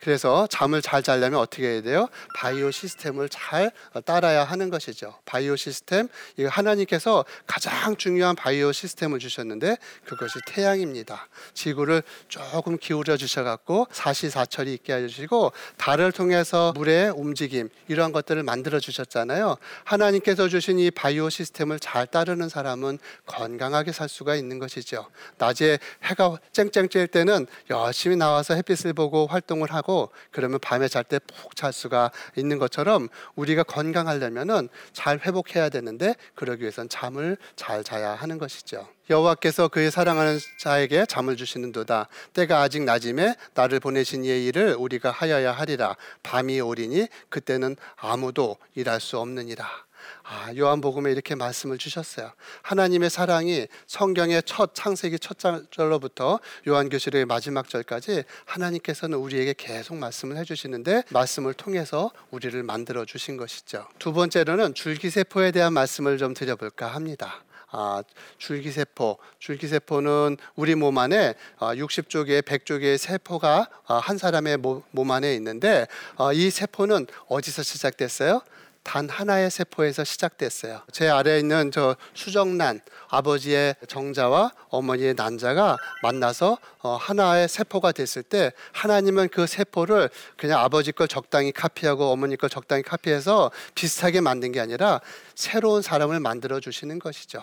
그래서 0.00 0.46
잠을 0.50 0.82
잘 0.82 1.02
자려면 1.02 1.40
어떻게 1.40 1.66
해야 1.66 1.82
돼요? 1.82 2.08
바이오 2.36 2.70
시스템을 2.70 3.28
잘 3.28 3.72
따라야 4.04 4.44
하는 4.44 4.70
것이죠. 4.70 5.18
바이오 5.24 5.56
시스템, 5.56 6.08
이거 6.36 6.48
하나님께서 6.48 7.24
가장 7.46 7.96
중요한 7.96 8.36
바이오 8.36 8.72
시스템을 8.72 9.18
주셨는데 9.18 9.78
그것이 10.04 10.38
태양입니다. 10.46 11.28
지구를 11.54 12.02
조금 12.28 12.76
기울여 12.78 13.16
주셔갖고 13.16 13.86
사시사철이 13.90 14.72
있게 14.74 14.94
해주시고 14.94 15.52
달을 15.78 16.12
통해서 16.12 16.72
물의 16.76 17.10
움직임 17.16 17.68
이러한 17.88 18.12
것들을 18.12 18.42
만들어 18.42 18.78
주셨잖아요. 18.78 19.56
하나님께서 19.84 20.48
주신 20.48 20.78
이 20.78 20.90
바이오 20.90 21.30
시스템을 21.30 21.80
잘 21.80 22.06
따르는 22.06 22.48
사람은 22.48 22.98
건강하게 23.24 23.92
살 23.92 24.08
수가 24.08 24.36
있는 24.36 24.58
것이죠. 24.58 25.06
낮에 25.38 25.78
해가 26.04 26.36
쨍쨍 26.52 26.90
찔 26.90 27.06
때는 27.06 27.46
열심히 27.70 28.16
나와서 28.16 28.54
햇빛을 28.54 28.92
보고 28.92 29.26
활동을 29.26 29.72
하고 29.72 29.85
하고 29.86 30.10
그러면 30.32 30.58
밤에 30.58 30.88
잘 30.88 31.04
때 31.04 31.20
푹 31.20 31.54
잘 31.54 31.72
수가 31.72 32.10
있는 32.34 32.58
것처럼 32.58 33.08
우리가 33.36 33.62
건강하려면은 33.62 34.68
잘 34.92 35.18
회복해야 35.20 35.68
되는데 35.68 36.14
그러기 36.34 36.62
위해선 36.62 36.88
잠을 36.88 37.36
잘 37.54 37.84
자야 37.84 38.14
하는 38.14 38.38
것이죠. 38.38 38.88
여호와께서 39.08 39.68
그의 39.68 39.92
사랑하는 39.92 40.38
자에게 40.58 41.06
잠을 41.06 41.36
주시는도다. 41.36 42.08
때가 42.34 42.62
아직 42.62 42.82
낮임에 42.82 43.36
나를 43.54 43.78
보내신 43.78 44.24
일을 44.24 44.74
우리가 44.76 45.12
하여야 45.12 45.52
하리라. 45.52 45.96
밤이 46.24 46.60
오리니 46.60 47.06
그때는 47.28 47.76
아무도 47.96 48.56
일할 48.74 49.00
수 49.00 49.18
없느니라. 49.18 49.85
아, 50.22 50.52
요한복음에 50.56 51.10
이렇게 51.10 51.34
말씀을 51.34 51.78
주셨어요. 51.78 52.32
하나님의 52.62 53.10
사랑이 53.10 53.66
성경의 53.86 54.42
첫 54.44 54.74
창세기 54.74 55.18
첫 55.18 55.38
절로부터 55.70 56.40
요한교실의 56.66 57.26
마지막 57.26 57.68
절까지 57.68 58.24
하나님께서는 58.44 59.18
우리에게 59.18 59.54
계속 59.56 59.96
말씀을 59.96 60.36
해주시는데 60.38 61.04
말씀을 61.10 61.54
통해서 61.54 62.10
우리를 62.30 62.62
만들어 62.62 63.04
주신 63.04 63.36
것이죠. 63.36 63.86
두 63.98 64.12
번째로는 64.12 64.74
줄기세포에 64.74 65.50
대한 65.52 65.72
말씀을 65.72 66.18
좀 66.18 66.34
드려볼까 66.34 66.86
합니다. 66.88 67.42
아, 67.70 68.02
줄기세포. 68.38 69.18
줄기세포는 69.38 70.36
우리 70.54 70.74
몸 70.74 70.96
안에 70.98 71.34
60조 71.58 72.26
개, 72.26 72.40
100조 72.40 72.80
개의 72.80 72.96
세포가 72.96 73.68
아, 73.86 73.94
한 73.96 74.18
사람의 74.18 74.58
몸 74.58 75.10
안에 75.10 75.34
있는데 75.34 75.86
아, 76.16 76.32
이 76.32 76.50
세포는 76.50 77.06
어디서 77.28 77.62
시작됐어요? 77.62 78.40
단 78.86 79.08
하나의 79.08 79.50
세포에서 79.50 80.04
시작됐어요. 80.04 80.80
제 80.92 81.08
아래에 81.08 81.40
있는 81.40 81.72
저 81.72 81.96
수정란 82.14 82.80
아버지의 83.08 83.74
정자와 83.88 84.52
어머니의 84.68 85.14
난자가 85.14 85.76
만나서 86.04 86.56
어, 86.82 86.94
하나의 86.94 87.48
세포가 87.48 87.90
됐을 87.90 88.22
때 88.22 88.52
하나님은 88.70 89.30
그 89.30 89.48
세포를 89.48 90.08
그냥 90.36 90.60
아버지 90.60 90.92
걸 90.92 91.08
적당히 91.08 91.50
카피하고 91.50 92.04
어머니 92.12 92.36
걸 92.36 92.48
적당히 92.48 92.84
카피해서 92.84 93.50
비슷하게 93.74 94.20
만든 94.20 94.52
게 94.52 94.60
아니라 94.60 95.00
새로운 95.34 95.82
사람을 95.82 96.20
만들어 96.20 96.60
주시는 96.60 97.00
것이죠. 97.00 97.42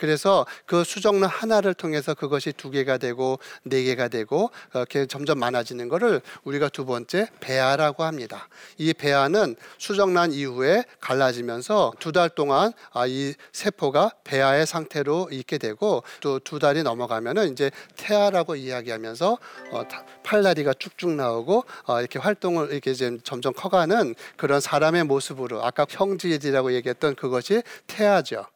그래서 0.00 0.46
그 0.64 0.82
수정란 0.82 1.28
하나를 1.28 1.74
통해서 1.74 2.14
그것이 2.14 2.54
두 2.54 2.70
개가 2.70 2.96
되고 2.96 3.38
네 3.64 3.82
개가 3.82 4.08
되고 4.08 4.50
이렇게 4.74 5.04
점점 5.04 5.38
많아지는 5.38 5.90
것을 5.90 6.22
우리가 6.44 6.70
두 6.70 6.86
번째 6.86 7.28
배아라고 7.40 8.04
합니다. 8.04 8.48
이 8.78 8.94
배아는 8.94 9.56
수정란 9.76 10.32
이후에 10.32 10.84
갈라지면서 11.00 11.92
두 11.98 12.10
달 12.12 12.30
동안 12.30 12.72
아, 12.92 13.06
이 13.06 13.34
세포가 13.52 14.10
배아의 14.24 14.66
상태로 14.66 15.28
있게 15.32 15.58
되고 15.58 16.02
또 16.20 16.40
두 16.42 16.58
달이 16.58 16.82
넘어가면은 16.82 17.52
이제 17.52 17.70
태아라고 17.96 18.56
이야기하면서 18.56 19.38
어, 19.72 19.82
팔다리가 20.22 20.72
쭉쭉 20.78 21.10
나오고 21.10 21.64
어, 21.84 22.00
이렇게 22.00 22.18
활동을 22.18 22.72
이렇게 22.72 22.94
점점 23.22 23.52
커가는 23.52 24.14
그런 24.38 24.60
사람의 24.60 25.04
모습으로 25.04 25.62
아까 25.62 25.84
형질이라고 25.88 26.72
얘기했던 26.72 27.14
그것이 27.16 27.62
태아죠. 27.86 28.46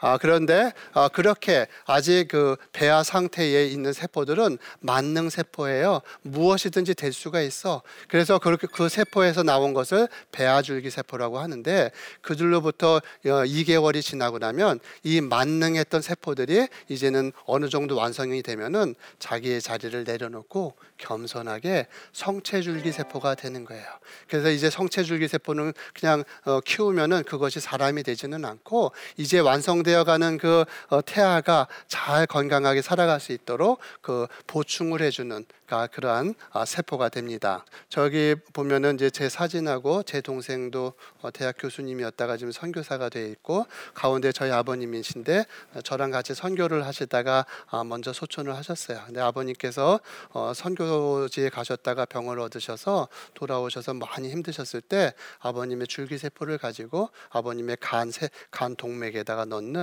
아, 0.00 0.18
그런데 0.18 0.72
아, 0.92 1.08
그렇게 1.08 1.66
아직 1.84 2.28
그 2.28 2.56
배아 2.72 3.02
상태에 3.02 3.66
있는 3.66 3.92
세포들은 3.92 4.58
만능 4.80 5.30
세포예요. 5.30 6.00
무엇이든지 6.22 6.94
될 6.94 7.12
수가 7.12 7.40
있어. 7.42 7.82
그래서 8.08 8.38
그렇게 8.38 8.66
그 8.66 8.88
세포에서 8.88 9.42
나온 9.42 9.74
것을 9.74 10.08
배아줄기 10.32 10.90
세포라고 10.90 11.38
하는데 11.38 11.90
그들로부터 12.22 13.00
2개월이 13.24 13.98
어, 13.98 14.00
지나고 14.00 14.38
나면 14.38 14.80
이 15.02 15.20
만능했던 15.20 16.00
세포들이 16.00 16.68
이제는 16.88 17.32
어느 17.44 17.68
정도 17.68 17.96
완성이 17.96 18.42
되면은 18.42 18.94
자기의 19.18 19.60
자리를 19.60 20.04
내려놓고 20.04 20.74
겸손하게 20.96 21.86
성체줄기 22.12 22.92
세포가 22.92 23.34
되는 23.34 23.64
거예요. 23.64 23.84
그래서 24.28 24.50
이제 24.50 24.70
성체줄기 24.70 25.28
세포는 25.28 25.72
그냥 25.98 26.24
어, 26.44 26.60
키우면은 26.60 27.24
그것이 27.24 27.60
사람이 27.60 28.02
되지는 28.02 28.44
않고 28.44 28.92
이제 29.16 29.38
완성 29.38 29.82
되어 29.90 30.04
가는 30.04 30.38
그 30.38 30.64
어, 30.88 31.02
태아가 31.02 31.66
잘 31.88 32.24
건강하게 32.26 32.80
살아갈 32.80 33.18
수 33.18 33.32
있도록 33.32 33.80
그 34.02 34.28
보충을 34.46 35.02
해주는 35.02 35.44
그러한 35.92 36.34
아, 36.50 36.64
세포가 36.64 37.10
됩니다. 37.10 37.64
저기 37.88 38.34
보면은 38.52 38.96
이제 38.96 39.08
제 39.08 39.28
사진하고 39.28 40.02
제 40.02 40.20
동생도 40.20 40.94
어, 41.22 41.30
대학 41.30 41.54
교수님이었다가 41.58 42.36
지금 42.36 42.50
선교사가 42.50 43.08
돼 43.08 43.28
있고 43.28 43.66
가운데 43.94 44.32
저희 44.32 44.50
아버님이신데 44.50 45.44
어, 45.74 45.80
저랑 45.82 46.10
같이 46.10 46.34
선교를 46.34 46.86
하시다가 46.86 47.46
아, 47.68 47.84
먼저 47.84 48.12
소천을 48.12 48.56
하셨어요. 48.56 49.00
근데 49.06 49.20
아버님께서 49.20 50.00
어, 50.30 50.52
선교지에 50.54 51.50
가셨다가 51.50 52.04
병을 52.04 52.40
얻으셔서 52.40 53.08
돌아오셔서 53.34 53.94
많이 53.94 54.30
힘드셨을 54.30 54.80
때 54.80 55.14
아버님의 55.38 55.86
줄기세포를 55.86 56.58
가지고 56.58 57.10
아버님의 57.30 57.76
간, 57.80 58.10
간 58.50 58.74
동맥에다가 58.74 59.44
넣는 59.44 59.79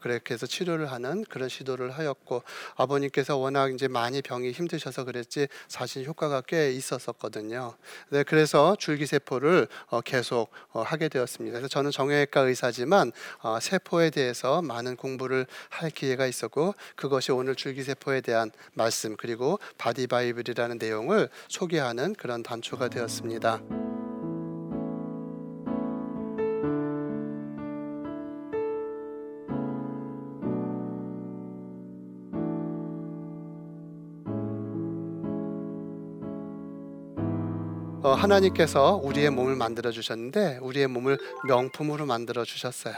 그렇게 0.00 0.34
해서 0.34 0.46
치료를 0.46 0.90
하는 0.90 1.24
그런 1.28 1.48
시도를 1.48 1.90
하였고 1.90 2.42
아버님께서 2.76 3.36
워낙 3.36 3.72
이제 3.72 3.88
많이 3.88 4.22
병이 4.22 4.52
힘드셔서 4.52 5.04
그랬지 5.04 5.48
사실 5.68 6.06
효과가 6.06 6.42
꽤 6.42 6.72
있었었거든요. 6.72 7.74
네, 8.10 8.22
그래서 8.22 8.76
줄기세포를 8.76 9.68
어, 9.86 10.00
계속 10.00 10.50
어, 10.72 10.82
하게 10.82 11.08
되었습니다. 11.08 11.58
그래서 11.58 11.68
저는 11.68 11.90
정형외과 11.90 12.40
의사지만 12.42 13.12
어, 13.42 13.58
세포에 13.60 14.10
대해서 14.10 14.62
많은 14.62 14.96
공부를 14.96 15.46
할 15.68 15.90
기회가 15.90 16.26
있었고 16.26 16.74
그것이 16.96 17.32
오늘 17.32 17.54
줄기세포에 17.54 18.20
대한 18.20 18.50
말씀 18.74 19.16
그리고 19.16 19.58
바디바이블이라는 19.78 20.78
내용을 20.78 21.28
소개하는 21.48 22.14
그런 22.14 22.42
단초가 22.42 22.88
되었습니다. 22.88 23.87
하나님께서 38.18 38.96
우리의 39.02 39.30
몸을 39.30 39.54
만들어 39.56 39.90
주셨는데 39.90 40.58
우리의 40.60 40.88
몸을 40.88 41.18
명품으로 41.46 42.04
만들어 42.06 42.44
주셨어요. 42.44 42.94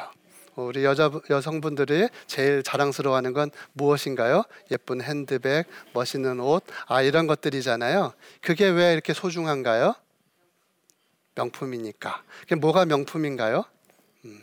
우리 0.56 0.84
여자 0.84 1.10
여성분들이 1.30 2.08
제일 2.26 2.62
자랑스러워하는 2.62 3.32
건 3.32 3.50
무엇인가요? 3.72 4.42
예쁜 4.70 5.00
핸드백, 5.00 5.66
멋있는 5.94 6.40
옷, 6.40 6.64
아 6.86 7.02
이런 7.02 7.26
것들이잖아요. 7.26 8.12
그게 8.40 8.68
왜 8.68 8.92
이렇게 8.92 9.12
소중한가요? 9.14 9.94
명품이니까. 11.36 12.22
그게 12.40 12.56
뭐가 12.56 12.84
명품인가요? 12.84 13.64
음. 14.24 14.42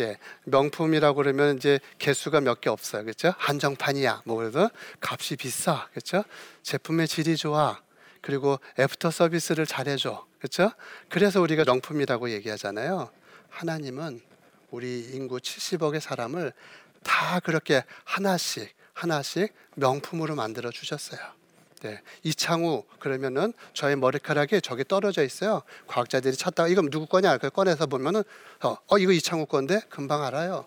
예, 0.00 0.18
명품이라고 0.44 1.16
그러면 1.16 1.56
이제 1.56 1.78
개수가 1.98 2.40
몇 2.40 2.60
개 2.60 2.68
없어요, 2.68 3.04
그렇죠? 3.04 3.32
한정판이야, 3.38 4.22
뭐 4.26 4.36
그래도 4.36 4.68
값이 5.00 5.36
비싸, 5.36 5.86
그렇죠? 5.92 6.24
제품의 6.62 7.08
질이 7.08 7.36
좋아, 7.36 7.80
그리고 8.22 8.58
애프터 8.78 9.10
서비스를 9.10 9.66
잘해줘. 9.66 10.26
그렇죠? 10.38 10.72
그래서 11.10 11.40
우리가 11.40 11.64
명품이라고 11.64 12.30
얘기하잖아요. 12.30 13.10
하나님은 13.50 14.20
우리 14.70 15.10
인구 15.12 15.36
70억의 15.36 16.00
사람을 16.00 16.52
다 17.02 17.40
그렇게 17.40 17.84
하나씩 18.04 18.74
하나씩 18.94 19.52
명품으로 19.74 20.34
만들어 20.34 20.70
주셨어요. 20.70 21.20
네. 21.82 22.00
이창우 22.22 22.84
그러면은 23.00 23.52
저의 23.74 23.96
머리카락이 23.96 24.60
저기 24.62 24.84
떨어져 24.84 25.24
있어요. 25.24 25.62
과학자들이 25.88 26.36
찾다가 26.36 26.68
이건 26.68 26.90
누구 26.90 27.06
거냐? 27.06 27.38
그 27.38 27.50
꺼내서 27.50 27.86
보면은 27.86 28.22
어, 28.62 28.76
어 28.86 28.98
이거 28.98 29.10
이창우 29.10 29.46
건데 29.46 29.80
금방 29.88 30.22
알아요. 30.22 30.64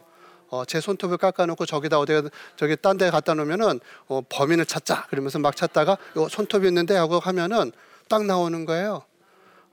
어, 0.50 0.64
제 0.66 0.80
손톱을 0.80 1.18
깎아놓고 1.18 1.66
저기다 1.66 2.00
어디 2.00 2.22
저기 2.56 2.76
딴 2.76 2.98
데 2.98 3.10
갖다 3.10 3.34
놓으면은 3.34 3.80
어, 4.08 4.22
범인을 4.30 4.66
찾자 4.66 5.08
그러면서 5.10 5.40
막 5.40 5.56
찾다가 5.56 5.98
요 6.18 6.28
손톱이 6.30 6.68
있는데 6.68 6.96
하고 6.96 7.20
하면은 7.20 7.72
딱 8.08 8.26
나오는 8.26 8.66
거예요. 8.66 9.04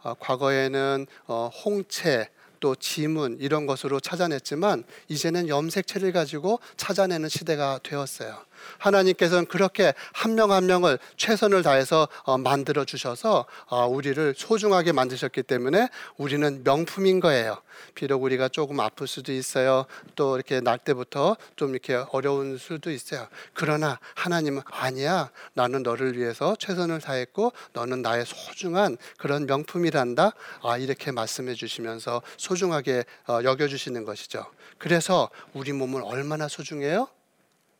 어, 0.02 0.14
과거에는 0.18 1.06
어, 1.28 1.50
홍채 1.64 2.28
또 2.60 2.74
지문 2.76 3.36
이런 3.40 3.66
것으로 3.66 4.00
찾아냈지만 4.00 4.84
이제는 5.08 5.48
염색체를 5.48 6.12
가지고 6.12 6.60
찾아내는 6.76 7.28
시대가 7.28 7.78
되었어요. 7.82 8.38
하나님께서는 8.78 9.46
그렇게 9.46 9.92
한 10.12 10.34
명한 10.34 10.62
한 10.62 10.66
명을 10.66 10.98
최선을 11.16 11.62
다해서 11.62 12.08
어, 12.22 12.38
만들어 12.38 12.84
주셔서 12.84 13.46
어, 13.66 13.86
우리를 13.86 14.34
소중하게 14.36 14.92
만드셨기 14.92 15.42
때문에 15.42 15.88
우리는 16.16 16.62
명품인 16.62 17.18
거예요. 17.18 17.60
비록 17.94 18.22
우리가 18.22 18.48
조금 18.48 18.78
아플 18.78 19.08
수도 19.08 19.32
있어요. 19.32 19.86
또 20.14 20.36
이렇게 20.36 20.60
날 20.60 20.78
때부터 20.78 21.36
좀 21.56 21.70
이렇게 21.70 22.04
어려운 22.12 22.58
수도 22.58 22.92
있어요. 22.92 23.26
그러나 23.54 23.98
하나님은 24.14 24.62
아니야. 24.70 25.30
나는 25.54 25.82
너를 25.82 26.16
위해서 26.16 26.54
최선을 26.58 27.00
다했고 27.00 27.52
너는 27.72 28.02
나의 28.02 28.24
소중한 28.24 28.96
그런 29.18 29.46
명품이란다. 29.46 30.32
아, 30.62 30.78
이렇게 30.78 31.10
말씀해 31.10 31.54
주시면서 31.54 32.22
소중하게 32.36 33.04
어, 33.26 33.40
여겨 33.42 33.66
주시는 33.66 34.04
것이죠. 34.04 34.46
그래서 34.78 35.28
우리 35.54 35.72
몸은 35.72 36.02
얼마나 36.02 36.46
소중해요? 36.46 37.08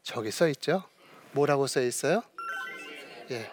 저기 0.02 0.30
써 0.30 0.48
있죠. 0.48 0.82
뭐라고 1.32 1.66
써 1.66 1.80
있어요? 1.80 2.22
예. 3.30 3.50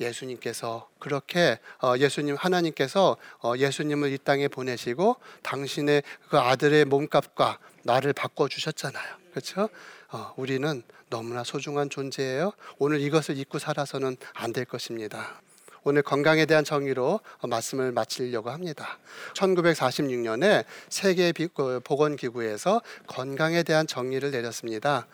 예수님께서 0.00 0.88
그렇게 0.98 1.60
어, 1.80 1.94
예수님 1.96 2.34
하나님께서 2.34 3.16
어, 3.40 3.52
예수님을 3.56 4.10
이 4.12 4.18
땅에 4.18 4.48
보내시고 4.48 5.16
당신의 5.42 6.02
그 6.28 6.38
아들의 6.38 6.86
몸값과 6.86 7.58
나를 7.84 8.12
바꿔 8.12 8.48
주셨잖아요. 8.48 9.16
그렇죠? 9.30 9.68
어, 10.10 10.32
우리는 10.36 10.82
너무나 11.08 11.44
소중한 11.44 11.88
존재예요. 11.90 12.52
오늘 12.78 13.00
이것을 13.00 13.36
잊고 13.36 13.58
살아서는 13.58 14.16
안 14.34 14.52
될 14.52 14.64
것입니다. 14.64 15.40
오늘 15.84 16.02
건강에 16.02 16.46
대한 16.46 16.64
정의로 16.64 17.20
말씀을 17.42 17.92
마치려고 17.92 18.50
합니다. 18.50 18.98
1946년에 19.34 20.64
세계 20.88 21.32
그 21.32 21.80
보건기구에서 21.82 22.82
건강에 23.06 23.62
대한 23.62 23.86
정의를 23.86 24.30
내렸습니다. 24.30 25.06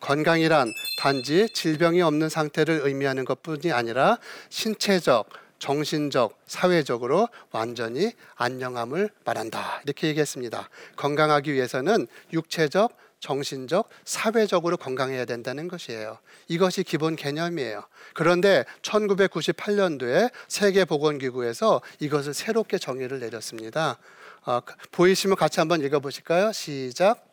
건강이란 0.00 0.72
단지 0.98 1.48
질병이 1.52 2.02
없는 2.02 2.28
상태를 2.28 2.82
의미하는 2.84 3.24
것뿐이 3.24 3.72
아니라 3.72 4.18
신체적, 4.48 5.28
정신적, 5.58 6.38
사회적으로 6.46 7.28
완전히 7.52 8.12
안녕함을 8.36 9.10
말한다. 9.24 9.80
이렇게 9.84 10.08
얘기했습니다. 10.08 10.68
건강하기 10.96 11.52
위해서는 11.52 12.06
육체적, 12.32 12.92
정신적, 13.22 13.88
사회적으로 14.04 14.76
건강해야 14.76 15.24
된다는 15.24 15.68
것이에요. 15.68 16.18
이것이 16.48 16.82
기본 16.82 17.14
개념이에요. 17.14 17.84
그런데 18.14 18.64
1998년도에 18.82 20.30
세계보건기구에서 20.48 21.80
이것을 22.00 22.34
새롭게 22.34 22.78
정의를 22.78 23.20
내렸습니다. 23.20 23.98
어, 24.44 24.58
보이시면 24.90 25.36
같이 25.36 25.60
한번 25.60 25.82
읽어보실까요? 25.82 26.50
시작. 26.50 27.24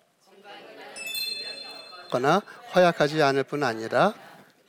거나 2.12 2.44
허약하지 2.76 3.22
않을 3.24 3.44
뿐 3.44 3.64
아니라 3.64 4.14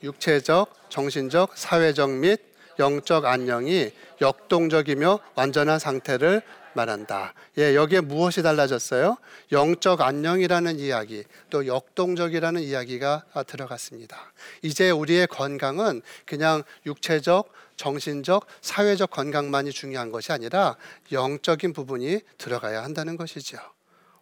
육체적, 0.01 0.89
정신적, 0.89 1.55
사회적 1.55 2.09
및 2.09 2.41
영적 2.79 3.25
안녕이 3.25 3.91
역동적이며 4.21 5.19
완전한 5.35 5.77
상태를 5.77 6.41
말한다. 6.73 7.33
예, 7.57 7.75
여기에 7.75 8.01
무엇이 8.01 8.41
달라졌어요? 8.41 9.17
영적 9.51 10.01
안녕이라는 10.01 10.79
이야기, 10.79 11.23
또 11.49 11.67
역동적이라는 11.67 12.61
이야기가 12.61 13.25
들어갔습니다. 13.47 14.31
이제 14.61 14.89
우리의 14.89 15.27
건강은 15.27 16.01
그냥 16.25 16.63
육체적, 16.85 17.51
정신적, 17.77 18.45
사회적 18.61 19.09
건강만이 19.11 19.71
중요한 19.71 20.11
것이 20.11 20.31
아니라 20.31 20.75
영적인 21.11 21.73
부분이 21.73 22.21
들어가야 22.37 22.83
한다는 22.83 23.17
것이죠. 23.17 23.57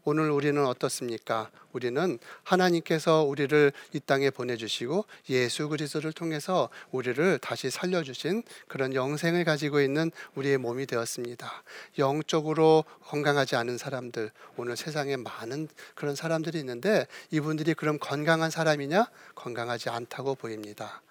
오늘 0.04 0.32
우리는 0.32 0.66
어떻습니까? 0.66 1.50
우리는 1.72 2.18
하나님께서 2.44 3.24
우리를 3.24 3.72
이 3.94 4.00
땅에 4.00 4.30
보내주시고 4.30 5.06
예수 5.30 5.70
그리스도를 5.70 6.14
통해서 6.14 6.70
우리를 6.92 7.38
다시 7.40 7.70
살려주신 7.70 8.44
그런 8.68 8.94
영생을 8.94 9.44
가지고 9.44 9.82
있는 9.82 10.12
우리의 10.36 10.58
몸이 10.58 10.86
되었습니다. 10.86 11.64
영적으로 11.98 12.86
건강하지 13.04 13.56
않은 13.56 13.78
사람들, 13.78 14.32
오늘 14.58 14.78
세상에 14.78 15.16
많은 15.18 15.68
그런 15.96 16.16
사람들이 16.16 16.60
있는데 16.60 17.06
이분들이 17.32 17.74
그럼 17.74 18.00
건강한 18.00 18.50
사람이냐? 18.50 19.10
건강하지 19.36 19.90
않다고 19.90 20.36
보입니다. 20.36 21.02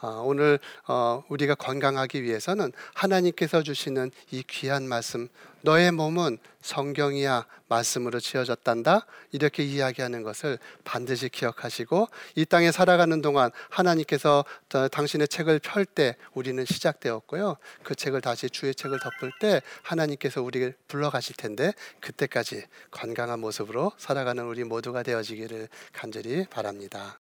어, 0.00 0.22
오늘 0.24 0.58
어, 0.86 1.24
우리가 1.28 1.54
건강하기 1.54 2.22
위해서는 2.22 2.72
하나님께서 2.94 3.62
주시는 3.62 4.10
이 4.30 4.42
귀한 4.46 4.86
말씀, 4.88 5.28
너의 5.62 5.90
몸은 5.90 6.38
성경이야 6.60 7.46
말씀으로 7.68 8.20
지어졌단다. 8.20 9.06
이렇게 9.32 9.64
이야기하는 9.64 10.22
것을 10.22 10.58
반드시 10.84 11.28
기억하시고 11.28 12.08
이 12.36 12.44
땅에 12.44 12.70
살아가는 12.70 13.20
동안 13.22 13.50
하나님께서 13.70 14.44
당신의 14.90 15.28
책을 15.28 15.58
펼 15.60 15.84
때 15.84 16.16
우리는 16.34 16.64
시작되었고요. 16.64 17.56
그 17.82 17.94
책을 17.94 18.20
다시 18.20 18.50
주의 18.50 18.74
책을 18.74 18.98
덮을 19.00 19.32
때 19.40 19.62
하나님께서 19.82 20.42
우리를 20.42 20.74
불러가실 20.86 21.36
텐데 21.36 21.72
그때까지 22.00 22.64
건강한 22.90 23.40
모습으로 23.40 23.92
살아가는 23.96 24.44
우리 24.44 24.64
모두가 24.64 25.02
되어지기를 25.02 25.68
간절히 25.92 26.46
바랍니다. 26.46 27.18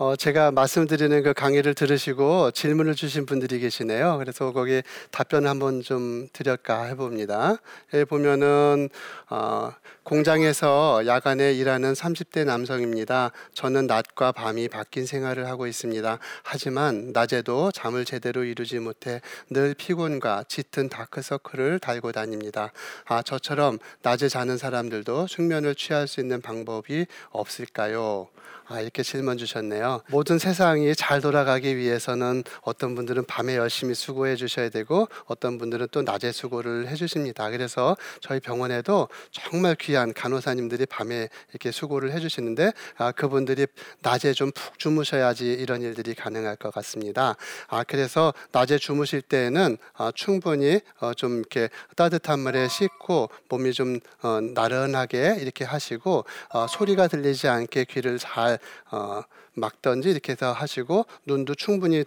어, 0.00 0.14
제가 0.14 0.52
말씀드리는 0.52 1.24
그 1.24 1.34
강의를 1.34 1.74
들으시고 1.74 2.52
질문을 2.52 2.94
주신 2.94 3.26
분들이 3.26 3.58
계시네요. 3.58 4.18
그래서 4.18 4.52
거기 4.52 4.80
답변을 5.10 5.50
한번 5.50 5.82
좀 5.82 6.28
드릴까 6.32 6.84
해봅니다. 6.84 7.56
여기 7.92 8.04
보면은 8.04 8.90
어, 9.28 9.72
공장에서 10.04 11.04
야간에 11.04 11.52
일하는 11.52 11.94
30대 11.94 12.44
남성입니다. 12.44 13.32
저는 13.54 13.88
낮과 13.88 14.30
밤이 14.30 14.68
바뀐 14.68 15.04
생활을 15.04 15.48
하고 15.48 15.66
있습니다. 15.66 16.20
하지만 16.44 17.10
낮에도 17.12 17.72
잠을 17.72 18.04
제대로 18.04 18.44
이루지 18.44 18.78
못해 18.78 19.20
늘 19.50 19.74
피곤과 19.74 20.44
짙은 20.46 20.90
다크서클을 20.90 21.80
달고 21.80 22.12
다닙니다. 22.12 22.70
아, 23.06 23.22
저처럼 23.22 23.80
낮에 24.02 24.28
자는 24.28 24.58
사람들도 24.58 25.26
숙면을 25.26 25.74
취할 25.74 26.06
수 26.06 26.20
있는 26.20 26.40
방법이 26.40 27.06
없을까요? 27.30 28.28
아, 28.68 28.80
이렇게 28.80 29.02
질문 29.02 29.38
주셨네요. 29.38 30.02
모든 30.08 30.38
세상이 30.38 30.94
잘 30.94 31.20
돌아가기 31.22 31.76
위해서는 31.76 32.44
어떤 32.60 32.94
분들은 32.94 33.24
밤에 33.24 33.56
열심히 33.56 33.94
수고해 33.94 34.36
주셔야 34.36 34.68
되고 34.68 35.08
어떤 35.24 35.56
분들은 35.56 35.88
또 35.90 36.02
낮에 36.02 36.32
수고를 36.32 36.88
해 36.88 36.94
주십니다. 36.94 37.48
그래서 37.50 37.96
저희 38.20 38.40
병원에도 38.40 39.08
정말 39.32 39.74
귀한 39.76 40.12
간호사님들이 40.12 40.84
밤에 40.86 41.28
이렇게 41.50 41.70
수고를 41.70 42.12
해 42.12 42.20
주시는데 42.20 42.72
아, 42.98 43.12
그분들이 43.12 43.66
낮에 44.00 44.32
좀 44.34 44.48
푹 44.58 44.78
주무셔야지 44.78 45.52
이런 45.52 45.82
일들이 45.82 46.14
가능할 46.14 46.56
것 46.56 46.72
같습니다. 46.74 47.36
아, 47.68 47.84
그래서 47.84 48.34
낮에 48.52 48.78
주무실 48.78 49.22
때에는 49.22 49.76
어, 49.94 50.10
충분히 50.12 50.80
어, 51.00 51.14
좀 51.14 51.38
이렇게 51.38 51.68
따뜻한 51.96 52.40
물에 52.40 52.68
씻고 52.68 53.30
몸이 53.48 53.72
좀 53.72 54.00
어, 54.22 54.40
나른하게 54.40 55.36
이렇게 55.40 55.64
하시고 55.64 56.24
어, 56.50 56.66
소리가 56.68 57.08
들리지 57.08 57.48
않게 57.48 57.84
귀를 57.84 58.18
잘 58.18 58.57
어, 58.90 59.22
막던지 59.54 60.10
이렇게 60.10 60.32
해서 60.32 60.52
하시고 60.52 61.06
눈도 61.26 61.54
충분히 61.54 61.98
이 61.98 62.04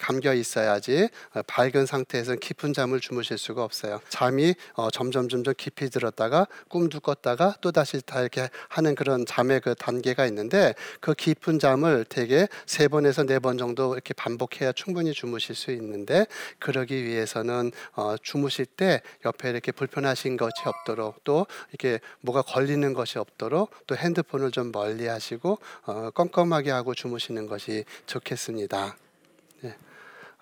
감겨 0.00 0.34
있어야지 0.34 1.08
어, 1.34 1.42
밝은 1.46 1.86
상태에서 1.86 2.34
깊은 2.36 2.72
잠을 2.72 3.00
주무실 3.00 3.38
수가 3.38 3.62
없어요. 3.64 4.00
잠이 4.08 4.54
어, 4.74 4.90
점점 4.90 5.28
점점 5.28 5.54
깊이 5.56 5.88
들었다가 5.88 6.46
꿈도 6.68 7.00
꿨다가 7.00 7.54
또 7.60 7.72
다시 7.72 8.00
다 8.04 8.20
이렇게 8.20 8.48
하는 8.68 8.94
그런 8.94 9.24
잠의 9.26 9.60
그 9.60 9.74
단계가 9.74 10.26
있는데 10.26 10.74
그 11.00 11.14
깊은 11.14 11.58
잠을 11.58 12.04
대개 12.04 12.48
세 12.66 12.88
번에서 12.88 13.24
네 13.24 13.36
번 13.38 13.58
정도 13.58 13.92
이렇게 13.92 14.14
반복해야 14.14 14.72
충분히 14.72 15.12
주무실 15.12 15.54
수 15.54 15.70
있는데 15.72 16.26
그러기 16.58 17.04
위해서는 17.04 17.70
어, 17.94 18.16
주무실 18.22 18.64
때 18.66 19.02
옆에 19.26 19.50
이렇게 19.50 19.72
불편하신 19.72 20.36
것이 20.36 20.52
없도록 20.64 21.22
또 21.24 21.46
이렇게 21.70 22.00
뭐가 22.22 22.42
걸리는 22.42 22.92
것이 22.94 23.18
없도록 23.18 23.70
또 23.86 23.94
핸드폰을 23.96 24.50
좀 24.50 24.72
멀리 24.72 25.06
하시고 25.06 25.58
어, 25.84 26.10
껌껌하게 26.10 26.70
하고 26.70 26.94
주무시는 26.94 27.46
것이 27.46 27.84
좋겠습니다. 28.06 28.96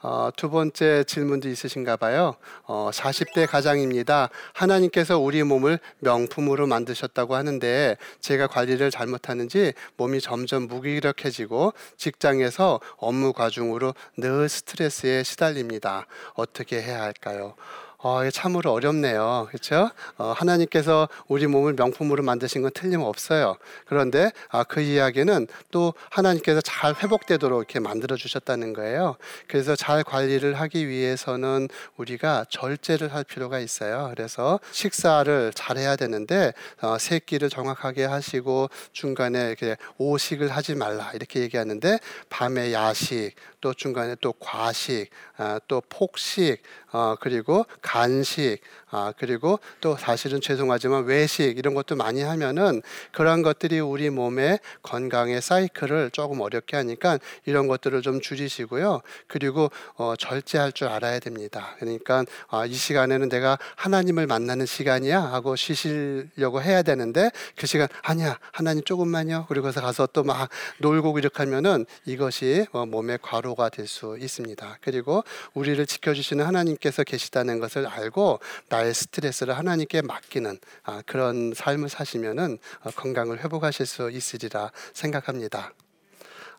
네. 0.04 0.10
어, 0.10 0.30
두 0.36 0.50
번째 0.50 1.02
질문도 1.04 1.48
있으신가 1.48 1.96
봐요. 1.96 2.36
어, 2.64 2.90
40대 2.92 3.46
가장입니다. 3.48 4.28
하나님께서 4.52 5.18
우리 5.18 5.42
몸을 5.42 5.78
명품으로 6.00 6.66
만드셨다고 6.66 7.34
하는데 7.34 7.96
제가 8.20 8.46
관리를 8.46 8.90
잘못하는지 8.90 9.72
몸이 9.96 10.20
점점 10.20 10.68
무기력해지고 10.68 11.72
직장에서 11.96 12.80
업무 12.98 13.32
과중으로 13.32 13.94
늘 14.18 14.48
스트레스에 14.50 15.22
시달립니다. 15.22 16.06
어떻게 16.34 16.82
해야 16.82 17.00
할까요? 17.00 17.54
어, 18.04 18.28
참으로 18.30 18.70
어렵네요. 18.72 19.46
그렇죠? 19.48 19.90
어, 20.18 20.34
하나님께서 20.36 21.08
우리 21.26 21.46
몸을 21.46 21.72
명품으로 21.72 22.22
만드신 22.22 22.60
건 22.60 22.70
틀림없어요. 22.74 23.56
그런데 23.86 24.30
아, 24.50 24.62
그 24.62 24.82
이야기는 24.82 25.46
또 25.70 25.94
하나님께서 26.10 26.60
잘 26.60 26.94
회복되도록 26.94 27.60
이렇게 27.60 27.80
만들어 27.80 28.14
주셨다는 28.16 28.74
거예요. 28.74 29.16
그래서 29.48 29.74
잘 29.74 30.04
관리를 30.04 30.52
하기 30.60 30.86
위해서는 30.86 31.68
우리가 31.96 32.44
절제를 32.50 33.14
할 33.14 33.24
필요가 33.24 33.58
있어요. 33.58 34.12
그래서 34.14 34.60
식사를 34.70 35.52
잘 35.54 35.78
해야 35.78 35.96
되는데 35.96 36.52
어, 36.82 36.98
세 36.98 37.18
끼를 37.18 37.48
정확하게 37.48 38.04
하시고 38.04 38.68
중간에 38.92 39.46
이렇게 39.46 39.78
오식을 39.96 40.50
하지 40.50 40.74
말라 40.74 41.10
이렇게 41.14 41.40
얘기하는데 41.40 41.98
밤에 42.28 42.74
야식 42.74 43.34
또 43.62 43.72
중간에 43.72 44.14
또 44.20 44.34
과식 44.34 45.08
아, 45.38 45.58
또 45.68 45.80
폭식 45.88 46.60
어, 46.92 47.16
그리고 47.18 47.64
간식, 47.94 48.58
아, 48.90 49.12
그리고 49.16 49.60
또 49.80 49.96
사실은 49.96 50.40
죄송하지만 50.40 51.04
외식 51.04 51.56
이런 51.56 51.74
것도 51.74 51.94
많이 51.94 52.22
하면은 52.22 52.82
그러한 53.12 53.42
것들이 53.42 53.78
우리 53.78 54.10
몸의 54.10 54.58
건강의 54.82 55.40
사이클을 55.40 56.10
조금 56.10 56.40
어렵게 56.40 56.76
하니까 56.76 57.20
이런 57.44 57.68
것들을 57.68 58.02
좀 58.02 58.20
줄이시고요. 58.20 59.00
그리고 59.28 59.70
어, 59.94 60.14
절제할 60.18 60.72
줄 60.72 60.88
알아야 60.88 61.20
됩니다. 61.20 61.76
그러니까 61.78 62.24
아, 62.48 62.66
이 62.66 62.74
시간에는 62.74 63.28
내가 63.28 63.58
하나님을 63.76 64.26
만나는 64.26 64.66
시간이야 64.66 65.20
하고 65.20 65.54
쉬시려고 65.54 66.62
해야 66.62 66.82
되는데 66.82 67.30
그 67.56 67.68
시간 67.68 67.86
아니야 68.02 68.40
하나님 68.50 68.82
조금만요. 68.82 69.46
그리고서 69.48 69.80
가서 69.80 70.08
또 70.08 70.24
막 70.24 70.48
놀고 70.78 71.16
이렇게 71.18 71.36
하면은 71.44 71.86
이것이 72.06 72.66
어, 72.72 72.86
몸의 72.86 73.18
과로가 73.22 73.68
될 73.68 73.84
수 73.86 74.16
있습니다. 74.18 74.78
그리고 74.80 75.22
우리를 75.52 75.84
지켜주시는 75.84 76.42
하나님께서 76.46 77.04
계시다는 77.04 77.60
것을 77.60 77.83
알고 77.86 78.40
나의 78.68 78.94
스트레스를 78.94 79.56
하나님께 79.56 80.02
맡기는 80.02 80.58
아, 80.84 81.02
그런 81.06 81.52
삶을 81.54 81.88
사시면은 81.88 82.58
어, 82.82 82.90
건강을 82.90 83.42
회복하실 83.42 83.86
수 83.86 84.10
있으리라 84.10 84.70
생각합니다. 84.92 85.72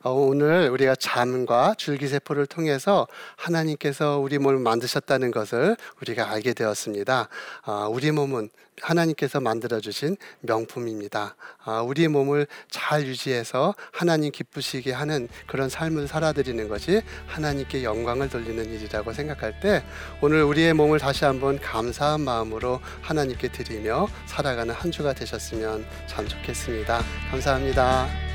어, 0.06 0.12
오늘 0.12 0.70
우리가 0.70 0.94
잠과 0.94 1.74
줄기세포를 1.80 2.46
통해서 2.46 3.08
하나님께서 3.38 4.20
우리 4.20 4.38
몸을 4.38 4.60
만드셨다는 4.60 5.32
것을 5.32 5.76
우리가 6.00 6.30
알게 6.30 6.54
되었습니다. 6.54 7.28
아, 7.64 7.88
우리 7.90 8.12
몸은 8.12 8.52
하나님께서 8.82 9.40
만들어 9.40 9.80
주신 9.80 10.16
명품입니다. 10.42 11.36
아, 11.64 11.82
우리 11.82 12.08
몸을 12.08 12.46
잘 12.70 13.08
유지해서 13.08 13.74
하나님 13.92 14.32
기쁘시게 14.32 14.92
하는 14.92 15.28
그런 15.48 15.70
삶을 15.70 16.08
살아드리는 16.08 16.68
것이 16.70 17.02
하나님께 17.26 17.84
영광을 17.84 18.30
돌리는 18.30 18.64
일이라고 18.64 19.12
생각할 19.12 19.60
때 19.60 19.84
오늘 20.22 20.44
우리의 20.44 20.74
몸을 20.74 21.00
다시 21.00 21.26
한번 21.26 21.60
감사한 21.60 22.22
마음으로 22.22 22.80
하나님께 23.02 23.52
드리며 23.52 24.08
살아가는 24.28 24.72
한 24.72 24.92
주가 24.92 25.14
되셨으면 25.14 25.84
참 26.06 26.28
좋겠습니다. 26.28 27.02
감사합니다. 27.32 28.35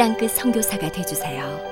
땅끝 0.00 0.30
선교사가 0.30 0.90
되주세요. 0.90 1.69